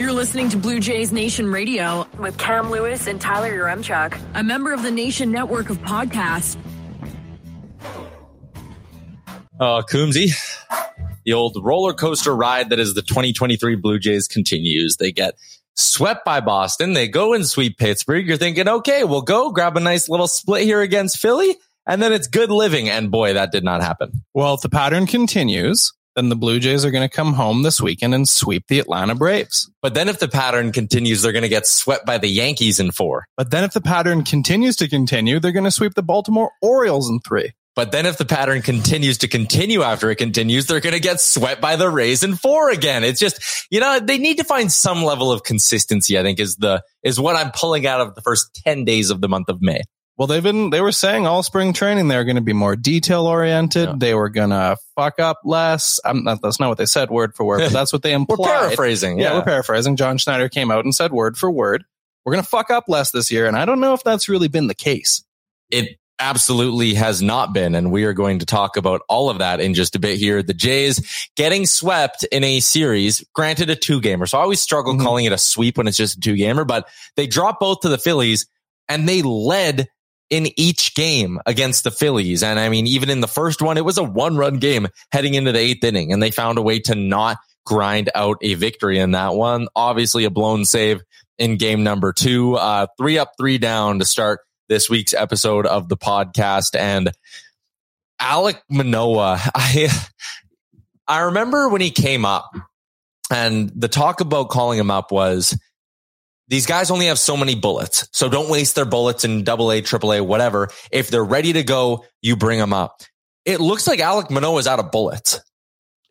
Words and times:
You're 0.00 0.12
listening 0.12 0.48
to 0.48 0.56
Blue 0.56 0.80
Jays 0.80 1.12
Nation 1.12 1.52
Radio 1.52 2.08
with 2.18 2.38
Cam 2.38 2.70
Lewis 2.70 3.06
and 3.06 3.20
Tyler 3.20 3.52
Yaremchuk, 3.52 4.18
a 4.32 4.42
member 4.42 4.72
of 4.72 4.82
the 4.82 4.90
Nation 4.90 5.30
Network 5.30 5.68
of 5.68 5.76
podcasts. 5.82 6.56
Uh, 9.60 9.82
Coombsy, 9.82 10.32
the 11.26 11.34
old 11.34 11.58
roller 11.62 11.92
coaster 11.92 12.34
ride 12.34 12.70
that 12.70 12.78
is 12.78 12.94
the 12.94 13.02
2023 13.02 13.76
Blue 13.76 13.98
Jays 13.98 14.26
continues. 14.26 14.96
They 14.96 15.12
get 15.12 15.34
swept 15.74 16.24
by 16.24 16.40
Boston. 16.40 16.94
They 16.94 17.06
go 17.06 17.34
and 17.34 17.46
sweep 17.46 17.76
Pittsburgh. 17.76 18.26
You're 18.26 18.38
thinking, 18.38 18.70
okay, 18.70 19.04
we'll 19.04 19.20
go 19.20 19.50
grab 19.50 19.76
a 19.76 19.80
nice 19.80 20.08
little 20.08 20.28
split 20.28 20.62
here 20.62 20.80
against 20.80 21.18
Philly. 21.18 21.58
And 21.86 22.00
then 22.00 22.14
it's 22.14 22.26
good 22.26 22.50
living. 22.50 22.88
And 22.88 23.10
boy, 23.10 23.34
that 23.34 23.52
did 23.52 23.64
not 23.64 23.82
happen. 23.82 24.24
Well, 24.32 24.54
if 24.54 24.62
the 24.62 24.70
pattern 24.70 25.06
continues, 25.06 25.92
then 26.16 26.28
the 26.28 26.36
Blue 26.36 26.58
Jays 26.58 26.84
are 26.84 26.90
going 26.90 27.08
to 27.08 27.14
come 27.14 27.34
home 27.34 27.62
this 27.62 27.80
weekend 27.80 28.14
and 28.14 28.28
sweep 28.28 28.64
the 28.68 28.78
Atlanta 28.78 29.14
Braves. 29.14 29.70
But 29.82 29.94
then 29.94 30.08
if 30.08 30.18
the 30.18 30.28
pattern 30.28 30.72
continues, 30.72 31.22
they're 31.22 31.32
going 31.32 31.42
to 31.42 31.48
get 31.48 31.66
swept 31.66 32.04
by 32.04 32.18
the 32.18 32.28
Yankees 32.28 32.80
in 32.80 32.90
four. 32.90 33.26
But 33.36 33.50
then 33.50 33.64
if 33.64 33.72
the 33.72 33.80
pattern 33.80 34.24
continues 34.24 34.76
to 34.76 34.88
continue, 34.88 35.40
they're 35.40 35.52
going 35.52 35.64
to 35.64 35.70
sweep 35.70 35.94
the 35.94 36.02
Baltimore 36.02 36.50
Orioles 36.62 37.08
in 37.08 37.20
three. 37.20 37.52
But 37.76 37.92
then 37.92 38.04
if 38.04 38.18
the 38.18 38.24
pattern 38.24 38.62
continues 38.62 39.18
to 39.18 39.28
continue 39.28 39.82
after 39.82 40.10
it 40.10 40.16
continues, 40.16 40.66
they're 40.66 40.80
going 40.80 40.94
to 40.94 41.00
get 41.00 41.20
swept 41.20 41.60
by 41.60 41.76
the 41.76 41.88
Rays 41.88 42.22
in 42.24 42.34
four 42.34 42.70
again. 42.70 43.04
It's 43.04 43.20
just, 43.20 43.66
you 43.70 43.78
know, 43.78 44.00
they 44.00 44.18
need 44.18 44.38
to 44.38 44.44
find 44.44 44.72
some 44.72 45.04
level 45.04 45.30
of 45.30 45.44
consistency, 45.44 46.18
I 46.18 46.22
think 46.22 46.40
is 46.40 46.56
the, 46.56 46.82
is 47.04 47.20
what 47.20 47.36
I'm 47.36 47.52
pulling 47.52 47.86
out 47.86 48.00
of 48.00 48.16
the 48.16 48.22
first 48.22 48.60
10 48.66 48.84
days 48.84 49.10
of 49.10 49.20
the 49.20 49.28
month 49.28 49.48
of 49.48 49.62
May. 49.62 49.82
Well, 50.20 50.26
they've 50.26 50.42
been, 50.42 50.68
they 50.68 50.82
were 50.82 50.92
saying 50.92 51.26
all 51.26 51.42
spring 51.42 51.72
training, 51.72 52.08
they're 52.08 52.26
going 52.26 52.36
to 52.36 52.42
be 52.42 52.52
more 52.52 52.76
detail 52.76 53.24
oriented. 53.26 53.88
Yeah. 53.88 53.94
They 53.96 54.14
were 54.14 54.28
going 54.28 54.50
to 54.50 54.76
fuck 54.94 55.18
up 55.18 55.38
less. 55.46 55.98
Not, 56.04 56.42
that's 56.42 56.60
not 56.60 56.68
what 56.68 56.76
they 56.76 56.84
said 56.84 57.08
word 57.08 57.34
for 57.34 57.44
word, 57.44 57.60
but 57.60 57.72
that's 57.72 57.90
what 57.90 58.02
they 58.02 58.12
implied. 58.12 58.38
we're 58.38 58.44
paraphrasing. 58.44 59.18
Yeah. 59.18 59.30
yeah, 59.30 59.38
we're 59.38 59.44
paraphrasing. 59.44 59.96
John 59.96 60.18
Schneider 60.18 60.50
came 60.50 60.70
out 60.70 60.84
and 60.84 60.94
said 60.94 61.10
word 61.10 61.38
for 61.38 61.50
word, 61.50 61.86
we're 62.22 62.34
going 62.34 62.44
to 62.44 62.48
fuck 62.50 62.70
up 62.70 62.84
less 62.86 63.12
this 63.12 63.30
year. 63.30 63.46
And 63.46 63.56
I 63.56 63.64
don't 63.64 63.80
know 63.80 63.94
if 63.94 64.04
that's 64.04 64.28
really 64.28 64.48
been 64.48 64.66
the 64.66 64.74
case. 64.74 65.24
It 65.70 65.96
absolutely 66.18 66.92
has 66.92 67.22
not 67.22 67.54
been. 67.54 67.74
And 67.74 67.90
we 67.90 68.04
are 68.04 68.12
going 68.12 68.40
to 68.40 68.44
talk 68.46 68.76
about 68.76 69.00
all 69.08 69.30
of 69.30 69.38
that 69.38 69.62
in 69.62 69.72
just 69.72 69.96
a 69.96 69.98
bit 69.98 70.18
here. 70.18 70.42
The 70.42 70.52
Jays 70.52 71.30
getting 71.34 71.64
swept 71.64 72.24
in 72.24 72.44
a 72.44 72.60
series, 72.60 73.24
granted 73.32 73.70
a 73.70 73.74
two 73.74 74.02
gamer. 74.02 74.26
So 74.26 74.36
I 74.36 74.42
always 74.42 74.60
struggle 74.60 74.92
mm-hmm. 74.92 75.02
calling 75.02 75.24
it 75.24 75.32
a 75.32 75.38
sweep 75.38 75.78
when 75.78 75.88
it's 75.88 75.96
just 75.96 76.18
a 76.18 76.20
two 76.20 76.36
gamer, 76.36 76.66
but 76.66 76.90
they 77.16 77.26
dropped 77.26 77.60
both 77.60 77.80
to 77.80 77.88
the 77.88 77.96
Phillies 77.96 78.46
and 78.86 79.08
they 79.08 79.22
led 79.22 79.88
in 80.30 80.48
each 80.58 80.94
game 80.94 81.40
against 81.44 81.84
the 81.84 81.90
Phillies. 81.90 82.42
And 82.42 82.58
I 82.58 82.68
mean, 82.68 82.86
even 82.86 83.10
in 83.10 83.20
the 83.20 83.28
first 83.28 83.60
one, 83.60 83.76
it 83.76 83.84
was 83.84 83.98
a 83.98 84.04
one 84.04 84.36
run 84.36 84.58
game 84.58 84.86
heading 85.12 85.34
into 85.34 85.52
the 85.52 85.58
eighth 85.58 85.84
inning 85.84 86.12
and 86.12 86.22
they 86.22 86.30
found 86.30 86.56
a 86.56 86.62
way 86.62 86.78
to 86.80 86.94
not 86.94 87.38
grind 87.66 88.10
out 88.14 88.38
a 88.40 88.54
victory 88.54 88.98
in 88.98 89.10
that 89.10 89.34
one. 89.34 89.68
Obviously 89.74 90.24
a 90.24 90.30
blown 90.30 90.64
save 90.64 91.02
in 91.38 91.56
game 91.56 91.82
number 91.82 92.12
two, 92.12 92.54
uh, 92.54 92.86
three 92.96 93.18
up, 93.18 93.32
three 93.38 93.58
down 93.58 93.98
to 93.98 94.04
start 94.04 94.40
this 94.68 94.88
week's 94.88 95.12
episode 95.12 95.66
of 95.66 95.88
the 95.88 95.96
podcast. 95.96 96.78
And 96.78 97.10
Alek 98.20 98.60
Manoah, 98.70 99.40
I, 99.54 99.88
I 101.08 101.20
remember 101.20 101.68
when 101.68 101.80
he 101.80 101.90
came 101.90 102.24
up 102.24 102.50
and 103.32 103.70
the 103.74 103.88
talk 103.88 104.20
about 104.20 104.48
calling 104.48 104.78
him 104.78 104.90
up 104.90 105.10
was, 105.10 105.58
these 106.50 106.66
guys 106.66 106.90
only 106.90 107.06
have 107.06 107.18
so 107.18 107.36
many 107.36 107.54
bullets. 107.54 108.08
So 108.12 108.28
don't 108.28 108.50
waste 108.50 108.74
their 108.74 108.84
bullets 108.84 109.24
in 109.24 109.44
double 109.44 109.70
A, 109.70 109.80
triple 109.80 110.12
A, 110.12 110.20
whatever. 110.22 110.68
If 110.90 111.08
they're 111.08 111.24
ready 111.24 111.52
to 111.54 111.62
go, 111.62 112.04
you 112.20 112.36
bring 112.36 112.58
them 112.58 112.72
up. 112.72 113.02
It 113.44 113.60
looks 113.60 113.86
like 113.86 114.00
Alek 114.00 114.30
Manoah 114.30 114.58
is 114.58 114.66
out 114.66 114.80
of 114.80 114.90
bullets. 114.90 115.40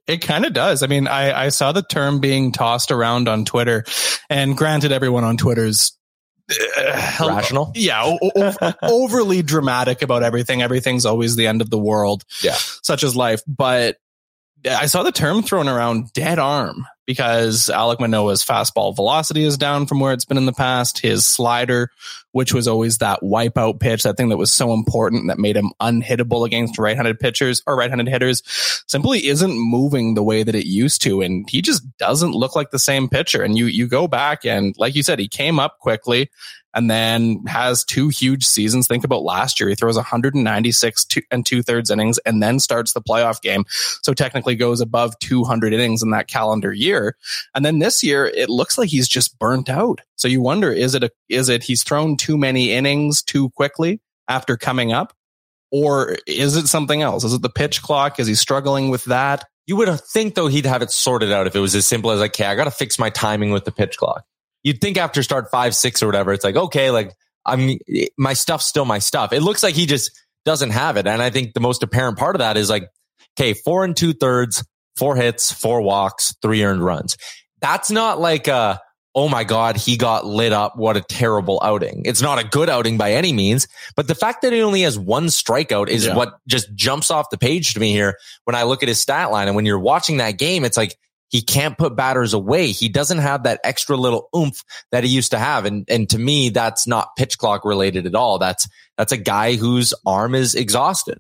It 0.08 0.22
kind 0.22 0.46
of 0.46 0.54
does. 0.54 0.82
I 0.82 0.88
mean, 0.88 1.08
I, 1.08 1.46
I 1.46 1.50
saw 1.50 1.72
the 1.74 1.84
term 1.84 2.20
being 2.20 2.52
tossed 2.54 2.90
around 2.90 3.28
on 3.28 3.46
Twitter 3.46 3.84
and 4.30 4.58
granted 4.58 4.92
everyone 4.92 5.24
on 5.24 5.38
Twitter's 5.38 5.96
uh, 6.50 7.16
rational. 7.20 7.74
Yeah. 7.76 8.02
O- 8.06 8.32
o- 8.36 8.74
overly 8.82 9.44
dramatic 9.44 10.02
about 10.02 10.24
everything. 10.24 10.62
Everything's 10.62 11.06
always 11.06 11.36
the 11.36 11.48
end 11.48 11.62
of 11.62 11.70
the 11.70 11.78
world. 11.78 12.24
Yeah. 12.42 12.56
Such 12.82 13.04
as 13.04 13.16
life. 13.16 13.42
But 13.46 13.98
I 14.66 14.88
saw 14.88 15.04
the 15.04 15.12
term 15.12 15.44
thrown 15.44 15.68
around 15.68 16.12
dead 16.14 16.40
arm 16.40 16.88
because 17.10 17.72
Alek 17.74 18.00
Manoah's 18.00 18.46
fastball 18.46 18.96
velocity 18.96 19.44
is 19.44 19.58
down 19.58 19.88
from 19.88 20.00
where 20.00 20.14
it's 20.14 20.26
been 20.26 20.38
in 20.38 20.46
the 20.46 20.54
past. 20.54 21.00
His 21.00 21.26
slider, 21.26 21.90
which 22.34 22.54
was 22.54 22.68
always 22.68 23.00
that 23.00 23.22
wipeout 23.22 23.80
pitch, 23.80 24.04
that 24.04 24.16
thing 24.16 24.30
that 24.30 24.38
was 24.38 24.54
so 24.54 24.76
important 24.76 25.26
that 25.26 25.40
made 25.40 25.58
him 25.58 25.72
unhittable 25.82 26.46
against 26.46 26.78
right-handed 26.78 27.20
pitchers 27.20 27.64
or 27.66 27.76
right-handed 27.76 28.08
hitters, 28.08 28.44
simply 28.86 29.26
isn't 29.26 29.58
moving 29.58 30.14
the 30.14 30.22
way 30.22 30.44
that 30.44 30.54
it 30.54 30.68
used 30.68 31.02
to. 31.02 31.24
And 31.24 31.50
he 31.50 31.64
just 31.64 31.82
doesn't 31.98 32.34
look 32.34 32.56
like 32.56 32.70
the 32.70 32.78
same 32.78 33.10
pitcher. 33.10 33.42
And 33.42 33.58
you, 33.58 33.66
you 33.66 33.88
go 33.88 34.08
back 34.08 34.46
and 34.46 34.76
like 34.78 34.94
you 34.94 35.02
said, 35.02 35.18
he 35.18 35.28
came 35.28 35.58
up 35.58 35.80
quickly 35.80 36.30
and 36.80 36.90
then 36.90 37.44
has 37.46 37.84
two 37.84 38.08
huge 38.08 38.46
seasons. 38.46 38.88
Think 38.88 39.04
about 39.04 39.24
last 39.24 39.60
year. 39.60 39.68
He 39.68 39.76
throws 39.76 39.98
196 39.98 41.08
and 41.30 41.46
two 41.46 41.62
thirds 41.62 41.92
innings 41.92 42.20
and 42.20 42.42
then 42.42 42.58
starts 42.58 42.94
the 42.94 43.02
playoff 43.02 43.42
game. 43.42 43.66
So 44.02 44.14
technically 44.14 44.56
goes 44.56 44.80
above 44.80 45.20
200 45.20 45.74
innings 45.74 46.02
in 46.02 46.12
that 46.12 46.30
calendar 46.30 46.72
year. 46.72 47.18
And 47.54 47.66
then 47.66 47.80
this 47.80 48.02
year, 48.02 48.28
it 48.28 48.48
looks 48.48 48.78
like 48.78 48.88
he's 48.88 49.10
just 49.10 49.38
burnt 49.40 49.68
out. 49.68 50.00
So 50.16 50.30
you 50.30 50.42
wonder, 50.42 50.72
is 50.72 50.96
it 50.96 51.04
a, 51.04 51.12
is 51.28 51.50
it 51.50 51.64
he's 51.64 51.84
thrown 51.84 52.16
too 52.16 52.38
many 52.38 52.72
innings 52.72 53.24
too 53.24 53.50
quickly 53.50 54.00
after 54.30 54.56
coming 54.56 54.94
up? 54.94 55.14
Or 55.72 56.16
is 56.26 56.56
it 56.56 56.68
something 56.68 57.02
else? 57.02 57.26
Is 57.26 57.34
it 57.34 57.42
the 57.42 57.50
pitch 57.50 57.82
clock? 57.82 58.22
Is 58.22 58.28
he 58.28 58.36
struggling 58.36 58.90
with 58.90 59.04
that? 59.06 59.44
You 59.68 59.76
would 59.76 60.00
think 60.00 60.36
though 60.36 60.48
he'd 60.48 60.66
have 60.66 60.82
it 60.82 60.92
sorted 60.92 61.34
out 61.34 61.46
if 61.46 61.58
it 61.58 61.60
was 61.60 61.76
as 61.76 61.86
simple 61.86 62.12
as, 62.12 62.22
okay, 62.22 62.46
I 62.46 62.56
got 62.56 62.64
to 62.64 62.72
fix 62.72 62.98
my 62.98 63.10
timing 63.10 63.52
with 63.52 63.66
the 63.66 63.74
pitch 63.74 63.98
clock 63.98 64.24
you'd 64.64 64.82
think 64.82 64.98
after 64.98 65.24
start 65.24 65.52
five, 65.52 65.76
six 65.76 66.04
or 66.04 66.06
whatever, 66.06 66.34
it's 66.34 66.44
like, 66.44 66.56
okay, 66.56 66.92
like 66.92 67.14
I'm, 67.46 67.78
my 68.18 68.34
stuff's 68.34 68.66
still 68.66 68.86
my 68.86 69.00
stuff. 69.00 69.34
It 69.34 69.42
looks 69.42 69.64
like 69.64 69.76
he 69.76 69.86
just 69.86 70.12
doesn't 70.46 70.72
have 70.72 70.98
it. 70.98 71.08
And 71.08 71.22
I 71.22 71.30
think 71.30 71.54
the 71.54 71.60
most 71.60 71.84
apparent 71.84 72.18
part 72.18 72.36
of 72.36 72.40
that 72.40 72.58
is 72.58 72.70
like, 72.70 72.90
okay, 73.38 73.54
four 73.54 73.84
and 73.84 73.96
two 73.96 74.14
thirds, 74.14 74.64
four 74.98 75.16
hits, 75.16 75.52
four 75.52 75.82
walks, 75.82 76.36
three 76.42 76.64
earned 76.64 76.84
runs. 76.84 77.18
That's 77.62 77.90
not 77.92 78.20
like 78.20 78.48
a, 78.48 78.82
oh 79.16 79.28
my 79.28 79.44
God, 79.44 79.76
he 79.76 79.98
got 79.98 80.26
lit 80.26 80.54
up. 80.54 80.78
What 80.78 80.96
a 80.96 81.02
terrible 81.02 81.60
outing. 81.64 82.04
It's 82.06 82.22
not 82.22 82.40
a 82.40 82.48
good 82.48 82.70
outing 82.70 82.98
by 82.98 83.14
any 83.14 83.34
means, 83.34 83.68
but 83.96 84.08
the 84.08 84.16
fact 84.16 84.44
that 84.44 84.54
he 84.54 84.62
only 84.62 84.82
has 84.82 85.00
one 85.00 85.26
strikeout 85.26 85.90
is 85.90 86.06
yeah. 86.06 86.16
what 86.16 86.38
just 86.48 86.74
jumps 86.76 87.10
off 87.10 87.30
the 87.30 87.38
page 87.38 87.74
to 87.74 87.80
me 87.80 87.92
here 87.92 88.18
when 88.46 88.56
I 88.56 88.64
look 88.64 88.84
at 88.84 88.90
his 88.90 89.00
stat 89.00 89.32
line. 89.32 89.48
And 89.48 89.56
when 89.56 89.66
you're 89.66 89.80
watching 89.80 90.18
that 90.18 90.38
game, 90.38 90.64
it's 90.64 90.78
like, 90.78 90.98
he 91.30 91.42
can't 91.42 91.78
put 91.78 91.96
batters 91.96 92.34
away. 92.34 92.68
He 92.68 92.90
doesn't 92.90 93.20
have 93.20 93.44
that 93.44 93.62
extra 93.64 93.96
little 93.96 94.30
oomph 94.36 94.64
that 94.92 95.04
he 95.04 95.10
used 95.10 95.32
to 95.32 95.40
have. 95.40 95.66
And, 95.66 95.86
and 95.90 96.10
to 96.10 96.20
me, 96.20 96.50
that's 96.50 96.88
not 96.88 97.16
pitch 97.16 97.38
clock 97.38 97.64
related 97.64 98.06
at 98.06 98.16
all. 98.16 98.40
That's, 98.40 98.68
that's 98.98 99.12
a 99.12 99.18
guy 99.18 99.56
whose 99.56 99.94
arm 100.06 100.36
is 100.36 100.56
exhausted. 100.56 101.20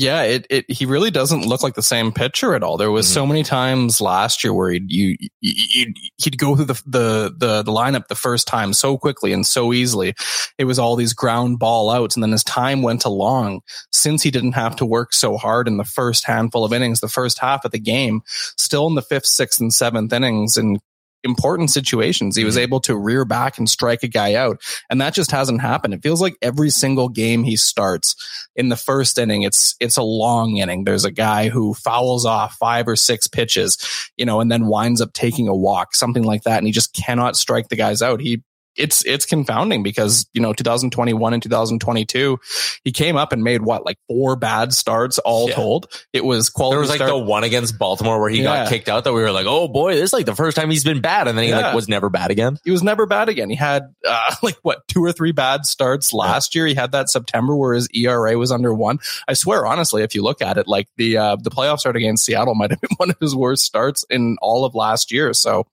Yeah, 0.00 0.22
it, 0.22 0.46
it 0.48 0.70
he 0.70 0.86
really 0.86 1.10
doesn't 1.10 1.44
look 1.44 1.64
like 1.64 1.74
the 1.74 1.82
same 1.82 2.12
pitcher 2.12 2.54
at 2.54 2.62
all. 2.62 2.76
There 2.76 2.92
was 2.92 3.04
Mhm. 3.08 3.14
so 3.14 3.26
many 3.26 3.42
times 3.42 4.00
last 4.00 4.44
year 4.44 4.54
where 4.54 4.70
he'd 4.70 4.92
you, 4.92 5.16
you 5.40 5.92
he'd 6.18 6.38
go 6.38 6.54
through 6.54 6.66
the, 6.66 6.80
the 6.86 7.34
the 7.36 7.62
the 7.64 7.72
lineup 7.72 8.06
the 8.06 8.14
first 8.14 8.46
time 8.46 8.72
so 8.72 8.96
quickly 8.96 9.32
and 9.32 9.44
so 9.44 9.72
easily. 9.72 10.14
It 10.56 10.66
was 10.66 10.78
all 10.78 10.94
these 10.94 11.14
ground 11.14 11.58
ball 11.58 11.90
outs, 11.90 12.14
and 12.14 12.22
then 12.22 12.32
as 12.32 12.44
time 12.44 12.82
went 12.82 13.04
along, 13.04 13.62
since 13.90 14.22
he 14.22 14.30
didn't 14.30 14.52
have 14.52 14.76
to 14.76 14.86
work 14.86 15.12
so 15.12 15.36
hard 15.36 15.66
in 15.66 15.78
the 15.78 15.84
first 15.84 16.24
handful 16.26 16.64
of 16.64 16.72
innings, 16.72 17.00
the 17.00 17.08
first 17.08 17.40
half 17.40 17.64
of 17.64 17.72
the 17.72 17.80
game, 17.80 18.22
still 18.56 18.86
in 18.86 18.94
the 18.94 19.02
fifth, 19.02 19.26
sixth, 19.26 19.60
and 19.60 19.74
seventh 19.74 20.12
innings, 20.12 20.56
in 20.56 20.78
important 21.24 21.70
situations, 21.70 22.36
he 22.36 22.44
was 22.44 22.54
mm-hmm. 22.54 22.62
able 22.62 22.80
to 22.80 22.96
rear 22.96 23.24
back 23.24 23.58
and 23.58 23.68
strike 23.68 24.02
a 24.02 24.08
guy 24.08 24.34
out, 24.34 24.60
and 24.90 25.00
that 25.00 25.14
just 25.14 25.30
hasn't 25.30 25.60
happened. 25.60 25.94
It 25.94 26.02
feels 26.02 26.20
like 26.20 26.36
every 26.42 26.70
single 26.70 27.08
game 27.08 27.42
he 27.42 27.56
starts 27.56 28.14
in 28.56 28.68
the 28.68 28.76
first 28.76 29.18
inning, 29.18 29.42
it's 29.42 29.76
it's 29.80 29.96
a 29.96 30.02
long 30.02 30.56
inning. 30.56 30.84
There's 30.84 31.04
a 31.04 31.12
guy 31.12 31.48
who 31.48 31.74
fouls 31.74 32.26
off 32.26 32.54
five 32.54 32.88
or 32.88 32.96
six 32.96 33.28
pitches, 33.28 33.78
you 34.16 34.26
know, 34.26 34.40
and 34.40 34.50
then 34.50 34.66
winds 34.66 35.00
up 35.00 35.12
taking 35.12 35.48
a 35.48 35.54
walk, 35.54 35.94
something 35.94 36.24
like 36.24 36.42
that, 36.42 36.58
and 36.58 36.66
he 36.66 36.72
just 36.72 36.92
cannot 36.92 37.36
strike 37.36 37.68
the 37.68 37.76
guys 37.76 38.02
out. 38.02 38.20
He 38.20 38.42
it's 38.78 39.04
it's 39.04 39.26
confounding 39.26 39.82
because 39.82 40.26
you 40.32 40.40
know 40.40 40.52
2021 40.52 41.34
and 41.34 41.42
2022 41.42 42.38
he 42.84 42.92
came 42.92 43.16
up 43.16 43.32
and 43.32 43.42
made 43.42 43.62
what 43.62 43.84
like 43.84 43.98
four 44.08 44.36
bad 44.36 44.72
starts 44.72 45.18
all 45.18 45.48
Yeah. 45.48 45.54
told 45.54 45.86
it 46.12 46.24
was 46.24 46.48
quality 46.50 46.74
There 46.74 46.80
was 46.80 46.88
like 46.90 46.96
start- 46.98 47.10
the 47.10 47.18
one 47.18 47.44
against 47.44 47.78
Baltimore 47.78 48.20
where 48.20 48.30
he 48.30 48.38
Yeah. 48.38 48.64
got 48.64 48.68
kicked 48.68 48.88
out 48.88 49.04
that 49.04 49.12
we 49.12 49.20
were 49.22 49.32
like, 49.32 49.46
oh 49.48 49.68
boy, 49.68 49.94
this 49.94 50.04
is 50.04 50.12
like 50.12 50.26
the 50.26 50.34
first 50.34 50.56
time 50.56 50.70
he's 50.70 50.84
been 50.84 51.00
bad. 51.00 51.28
And 51.28 51.36
then 51.36 51.44
he 51.44 51.50
Yeah. 51.50 51.58
like 51.68 51.74
was 51.74 51.88
never 51.88 52.08
bad 52.08 52.30
again. 52.30 52.58
he 52.64 52.70
was 52.70 52.82
never 52.82 53.06
bad 53.06 53.28
again. 53.28 53.50
He 53.50 53.56
had 53.56 53.82
uh, 54.06 54.34
like 54.42 54.56
what 54.62 54.86
two 54.88 55.04
or 55.04 55.12
three 55.12 55.32
bad 55.32 55.66
starts 55.66 56.12
last 56.12 56.54
year. 56.54 56.66
He 56.66 56.74
had 56.74 56.92
that 56.92 57.08
September 57.10 57.56
where 57.56 57.74
his 57.74 57.88
ERA 57.94 58.36
was 58.38 58.50
under 58.52 58.72
one. 58.72 58.98
I 59.26 59.32
swear, 59.34 59.66
honestly, 59.66 60.02
if 60.02 60.14
you 60.14 60.22
look 60.22 60.40
at 60.42 60.56
it, 60.58 60.66
like 60.68 60.88
the 60.96 61.16
uh, 61.18 61.36
the 61.36 61.50
playoff 61.50 61.80
start 61.80 61.96
against 61.96 62.24
Seattle 62.24 62.54
might 62.54 62.70
have 62.70 62.80
been 62.80 62.90
one 62.96 63.10
of 63.10 63.16
his 63.20 63.34
worst 63.34 63.64
starts 63.64 64.04
in 64.08 64.36
all 64.40 64.64
of 64.64 64.74
last 64.74 65.10
year. 65.12 65.32
So 65.34 65.66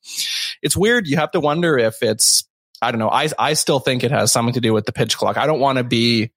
it's 0.61 0.75
weird. 0.75 1.07
You 1.07 1.17
have 1.17 1.31
to 1.31 1.39
wonder 1.39 1.77
if 1.77 2.01
it's 2.01 2.43
I 2.81 2.91
don't 2.91 2.99
know. 2.99 3.09
I 3.09 3.29
I 3.39 3.53
still 3.53 3.79
think 3.79 4.03
it 4.03 4.11
has 4.11 4.31
something 4.31 4.53
to 4.53 4.61
do 4.61 4.73
with 4.73 4.85
the 4.85 4.91
pitch 4.91 5.17
clock. 5.17 5.37
I 5.37 5.47
don't 5.47 5.59
want 5.59 5.77
to 5.77 5.83
be. 5.83 6.31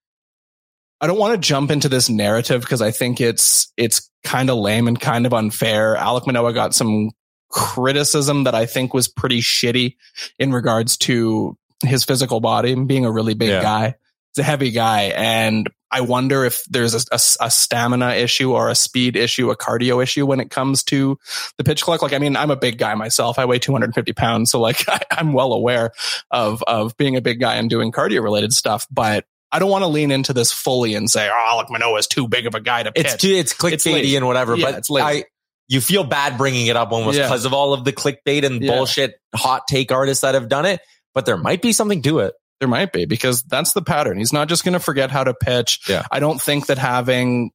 I 1.00 1.06
don't 1.06 1.19
want 1.19 1.35
to 1.40 1.46
jump 1.46 1.70
into 1.70 1.88
this 1.88 2.08
narrative 2.08 2.61
because 2.61 2.82
I 2.82 2.90
think 2.90 3.20
it's 3.20 3.73
it's 3.76 4.11
kind 4.25 4.50
of 4.50 4.58
lame 4.58 4.88
and 4.88 4.99
kind 4.99 5.26
of 5.26 5.35
unfair. 5.35 5.94
Alek 5.96 6.26
Manoah 6.26 6.52
got 6.52 6.75
some 6.75 7.11
criticism 7.50 8.44
that 8.44 8.55
I 8.55 8.67
think 8.67 8.93
was 8.94 9.08
pretty 9.08 9.40
shitty 9.40 9.96
in 10.38 10.52
regards 10.52 10.96
to 10.99 11.56
his 11.85 12.05
physical 12.05 12.41
body 12.41 12.73
and 12.73 12.88
being 12.88 13.05
a 13.05 13.12
really 13.12 13.34
big 13.34 13.49
Yeah. 13.50 13.62
guy. 13.62 13.94
He's 14.34 14.43
a 14.43 14.43
heavy 14.43 14.70
guy. 14.73 15.05
And 15.17 15.69
I 15.90 16.02
wonder 16.02 16.44
if 16.44 16.64
there's 16.64 16.94
a, 16.94 17.00
a- 17.12 17.46
a 17.46 17.50
stamina 17.50 18.11
issue 18.14 18.52
or 18.52 18.69
a 18.69 18.75
speed 18.75 19.17
issue, 19.17 19.50
a 19.50 19.56
cardio 19.56 20.02
issue 20.02 20.26
when 20.26 20.40
it 20.40 20.50
comes 20.50 20.82
to 20.85 21.19
the 21.56 21.64
pitch 21.64 21.82
clock. 21.82 22.02
Like, 22.02 22.12
I 22.12 22.19
mean, 22.19 22.37
I'm 22.37 22.50
a 22.50 22.56
big 22.56 22.79
guy 22.79 22.94
myself. 22.94 23.38
I 23.38 23.44
weigh 23.46 23.58
250 23.58 24.12
pounds. 24.12 24.50
So 24.50 24.61
like 24.61 24.85
I, 24.88 25.00
I'm 25.11 25.32
well 25.32 25.52
aware 25.52 25.93
of, 26.31 26.62
of 26.67 26.96
being 26.96 27.17
a 27.17 27.20
big 27.23 27.40
guy 27.40 27.55
and 27.56 27.70
doing 27.70 27.90
cardio 27.93 28.23
related 28.23 28.52
stuff, 28.52 28.87
but 28.90 29.25
I 29.50 29.58
don't 29.61 29.70
want 29.70 29.82
to 29.82 29.88
lean 29.88 30.11
into 30.11 30.35
this 30.35 30.52
fully 30.52 30.94
and 30.94 31.11
say, 31.11 31.26
oh, 31.32 31.32
Alek 31.64 31.70
Manoah 31.70 31.99
is 31.99 32.06
too 32.06 32.29
big 32.29 32.46
of 32.46 32.55
a 32.55 32.61
guy 32.61 32.82
to 32.82 32.93
pitch. 32.93 33.06
It's 33.06 33.17
too, 33.17 33.29
it's 33.29 33.55
clickbaity 33.55 34.14
and 34.17 34.26
whatever, 34.26 34.56
Yeah, 34.56 34.67
but 34.70 34.79
it's. 34.81 34.91
I, 34.91 35.25
you 35.69 35.81
feel 35.81 36.05
bad 36.05 36.37
bringing 36.37 36.67
it 36.67 36.76
up 36.76 36.93
almost 36.93 37.17
Yeah. 37.17 37.25
because 37.25 37.46
of 37.46 37.55
all 37.55 37.73
of 37.73 37.84
the 37.84 37.93
clickbait 37.93 38.44
and 38.44 38.62
Yeah. 38.62 38.73
bullshit 38.73 39.14
hot 39.34 39.62
take 39.69 39.91
artists 39.91 40.20
that 40.20 40.34
have 40.34 40.49
done 40.50 40.67
it. 40.67 40.81
But 41.14 41.25
there 41.25 41.37
might 41.38 41.62
be 41.62 41.73
something 41.73 42.02
to 42.02 42.19
it. 42.20 42.34
There 42.60 42.69
might 42.69 42.93
be 42.93 43.05
because 43.05 43.43
that's 43.43 43.72
the 43.72 43.82
pattern. 43.82 44.19
He's 44.19 44.32
not 44.32 44.49
just 44.49 44.64
going 44.64 44.72
to 44.72 44.81
forget 44.81 45.10
how 45.10 45.25
to 45.25 45.34
pitch. 45.34 45.81
Yeah. 45.88 46.05
I 46.10 46.19
don't 46.19 46.40
think 46.40 46.66
that 46.66 46.78
having 46.78 47.52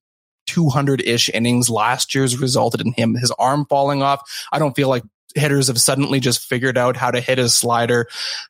200 0.48 1.02
ish 1.02 1.30
innings 1.30 1.70
last 1.70 2.16
year's 2.16 2.38
resulted 2.38 2.82
in 2.82 2.94
him, 2.94 3.16
his 3.16 3.32
arm 3.32 3.66
falling 3.70 4.02
off. 4.02 4.22
I 4.52 4.60
don't 4.60 4.76
feel 4.76 4.88
like 4.88 5.04
hitters 5.36 5.68
have 5.68 5.80
suddenly 5.80 6.20
just 6.20 6.46
figured 6.46 6.78
out 6.78 6.96
how 6.96 7.12
to 7.12 7.20
hit 7.20 7.38
his 7.38 7.54
slider. 7.54 8.08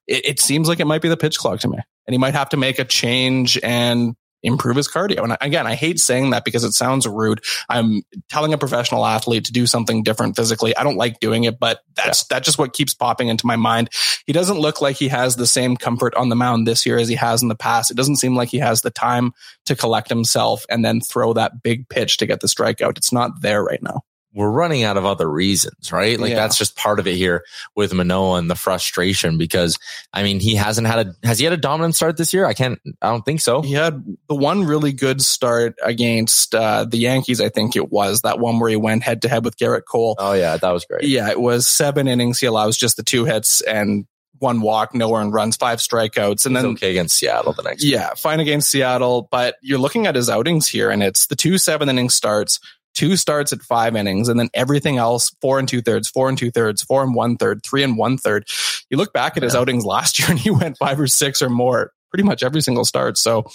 It, 0.07 0.25
it 0.25 0.39
seems 0.39 0.67
like 0.67 0.79
it 0.79 0.85
might 0.85 1.01
be 1.01 1.09
the 1.09 1.17
pitch 1.17 1.37
clock 1.37 1.59
to 1.61 1.67
me 1.67 1.77
and 2.07 2.13
he 2.13 2.17
might 2.17 2.33
have 2.33 2.49
to 2.49 2.57
make 2.57 2.79
a 2.79 2.85
change 2.85 3.59
and 3.63 4.15
improve 4.43 4.75
his 4.75 4.87
cardio. 4.87 5.23
And 5.23 5.37
again, 5.41 5.65
I 5.65 5.75
hate 5.75 5.99
saying 5.99 6.31
that 6.31 6.45
because 6.45 6.63
it 6.63 6.73
sounds 6.73 7.07
rude. 7.07 7.41
I'm 7.69 8.03
telling 8.29 8.53
a 8.53 8.57
professional 8.57 9.05
athlete 9.05 9.45
to 9.45 9.51
do 9.51 9.65
something 9.65 10.03
different 10.03 10.35
physically. 10.35 10.75
I 10.75 10.83
don't 10.83 10.97
like 10.97 11.19
doing 11.19 11.45
it, 11.45 11.59
but 11.59 11.79
that's, 11.95 12.25
that's 12.25 12.45
just 12.45 12.59
what 12.59 12.73
keeps 12.73 12.93
popping 12.93 13.29
into 13.29 13.47
my 13.47 13.55
mind. 13.55 13.89
He 14.25 14.33
doesn't 14.33 14.59
look 14.59 14.81
like 14.81 14.97
he 14.97 15.07
has 15.07 15.35
the 15.35 15.47
same 15.47 15.77
comfort 15.77 16.13
on 16.15 16.29
the 16.29 16.35
mound 16.35 16.67
this 16.67 16.85
year 16.85 16.97
as 16.97 17.07
he 17.07 17.15
has 17.15 17.41
in 17.41 17.47
the 17.47 17.55
past. 17.55 17.89
It 17.89 17.97
doesn't 17.97 18.17
seem 18.17 18.35
like 18.35 18.49
he 18.49 18.59
has 18.59 18.81
the 18.81 18.91
time 18.91 19.31
to 19.65 19.75
collect 19.75 20.09
himself 20.09 20.65
and 20.69 20.83
then 20.83 21.01
throw 21.01 21.33
that 21.33 21.63
big 21.63 21.87
pitch 21.89 22.17
to 22.17 22.25
get 22.25 22.41
the 22.41 22.47
strikeout. 22.47 22.97
It's 22.97 23.13
not 23.13 23.41
there 23.41 23.63
right 23.63 23.81
now. 23.81 24.01
We're 24.33 24.49
running 24.49 24.83
out 24.83 24.97
of 24.97 25.05
other 25.05 25.29
reasons, 25.29 25.91
right? 25.91 26.19
Like 26.19 26.31
Yeah. 26.31 26.37
that's 26.37 26.57
just 26.57 26.75
part 26.75 26.99
of 26.99 27.07
it 27.07 27.15
here 27.15 27.43
with 27.75 27.93
Manoah 27.93 28.39
and 28.39 28.49
the 28.49 28.55
frustration 28.55 29.37
because 29.37 29.77
I 30.11 30.23
mean, 30.23 30.39
he 30.39 30.55
hasn't 30.55 30.87
had 30.87 31.07
a, 31.07 31.27
has 31.27 31.37
he 31.39 31.43
had 31.45 31.53
a 31.53 31.57
dominant 31.57 31.95
start 31.95 32.17
this 32.17 32.33
year? 32.33 32.45
I 32.45 32.53
can't, 32.53 32.79
I 33.01 33.09
don't 33.09 33.23
think 33.23 33.41
so. 33.41 33.61
He 33.61 33.73
had 33.73 34.03
the 34.27 34.35
one 34.35 34.63
really 34.63 34.91
good 34.91 35.21
start 35.21 35.75
against 35.83 36.55
uh, 36.55 36.85
the 36.85 36.97
Yankees, 36.97 37.39
I 37.41 37.49
think 37.49 37.75
it 37.75 37.91
was 37.91 38.21
that 38.21 38.39
one 38.39 38.59
where 38.59 38.69
he 38.69 38.75
went 38.75 39.03
head 39.03 39.21
to 39.21 39.29
head 39.29 39.45
with 39.45 39.57
Gerrit 39.57 39.83
Cole. 39.87 40.15
Oh 40.17 40.33
yeah, 40.33 40.57
that 40.57 40.71
was 40.71 40.85
great. 40.85 41.03
Yeah, 41.03 41.29
it 41.29 41.39
was 41.39 41.67
seven 41.67 42.07
innings. 42.07 42.39
He 42.39 42.47
allows 42.47 42.77
just 42.77 42.97
the 42.97 43.03
two 43.03 43.25
hits 43.25 43.61
and 43.61 44.05
one 44.39 44.61
walk, 44.61 44.93
no 44.93 45.15
earned 45.15 45.31
runs, 45.33 45.55
five 45.55 45.79
strikeouts, 45.79 46.45
and 46.45 46.55
He's 46.55 46.63
then 46.63 46.71
okay 46.73 46.91
against 46.91 47.17
Seattle 47.17 47.53
the 47.53 47.61
next. 47.63 47.83
Yeah, 47.83 48.13
fine 48.15 48.39
against 48.41 48.69
Seattle, 48.71 49.27
but 49.31 49.55
you're 49.61 49.79
looking 49.79 50.05
at 50.05 50.15
his 50.15 50.29
outings 50.29 50.67
here, 50.67 50.89
and 50.89 51.01
it's 51.01 51.27
the 51.27 51.35
two 51.35 51.57
seven 51.57 51.87
inning 51.87 52.09
starts, 52.09 52.59
two 52.93 53.15
starts 53.17 53.51
at 53.53 53.61
five 53.61 53.95
innings, 53.95 54.29
and 54.29 54.39
then 54.39 54.49
everything 54.53 54.97
else 54.97 55.31
four 55.41 55.59
and 55.59 55.67
two 55.67 55.81
thirds, 55.81 56.09
four 56.09 56.29
and 56.29 56.37
two 56.37 56.51
thirds, 56.51 56.81
four 56.83 57.03
and 57.03 57.15
one 57.15 57.37
third, 57.37 57.63
three 57.63 57.83
and 57.83 57.97
one 57.97 58.17
third. 58.17 58.47
You 58.89 58.97
look 58.97 59.13
back 59.13 59.35
at 59.37 59.43
his 59.43 59.53
Yeah. 59.53 59.61
outings 59.61 59.85
last 59.85 60.19
year, 60.19 60.29
and 60.29 60.39
he 60.39 60.49
went 60.51 60.77
five 60.77 60.99
or 60.99 61.07
six 61.07 61.41
or 61.41 61.49
more 61.49 61.91
pretty 62.09 62.23
much 62.23 62.43
every 62.43 62.61
single 62.61 62.85
start. 62.85 63.17
So 63.17 63.45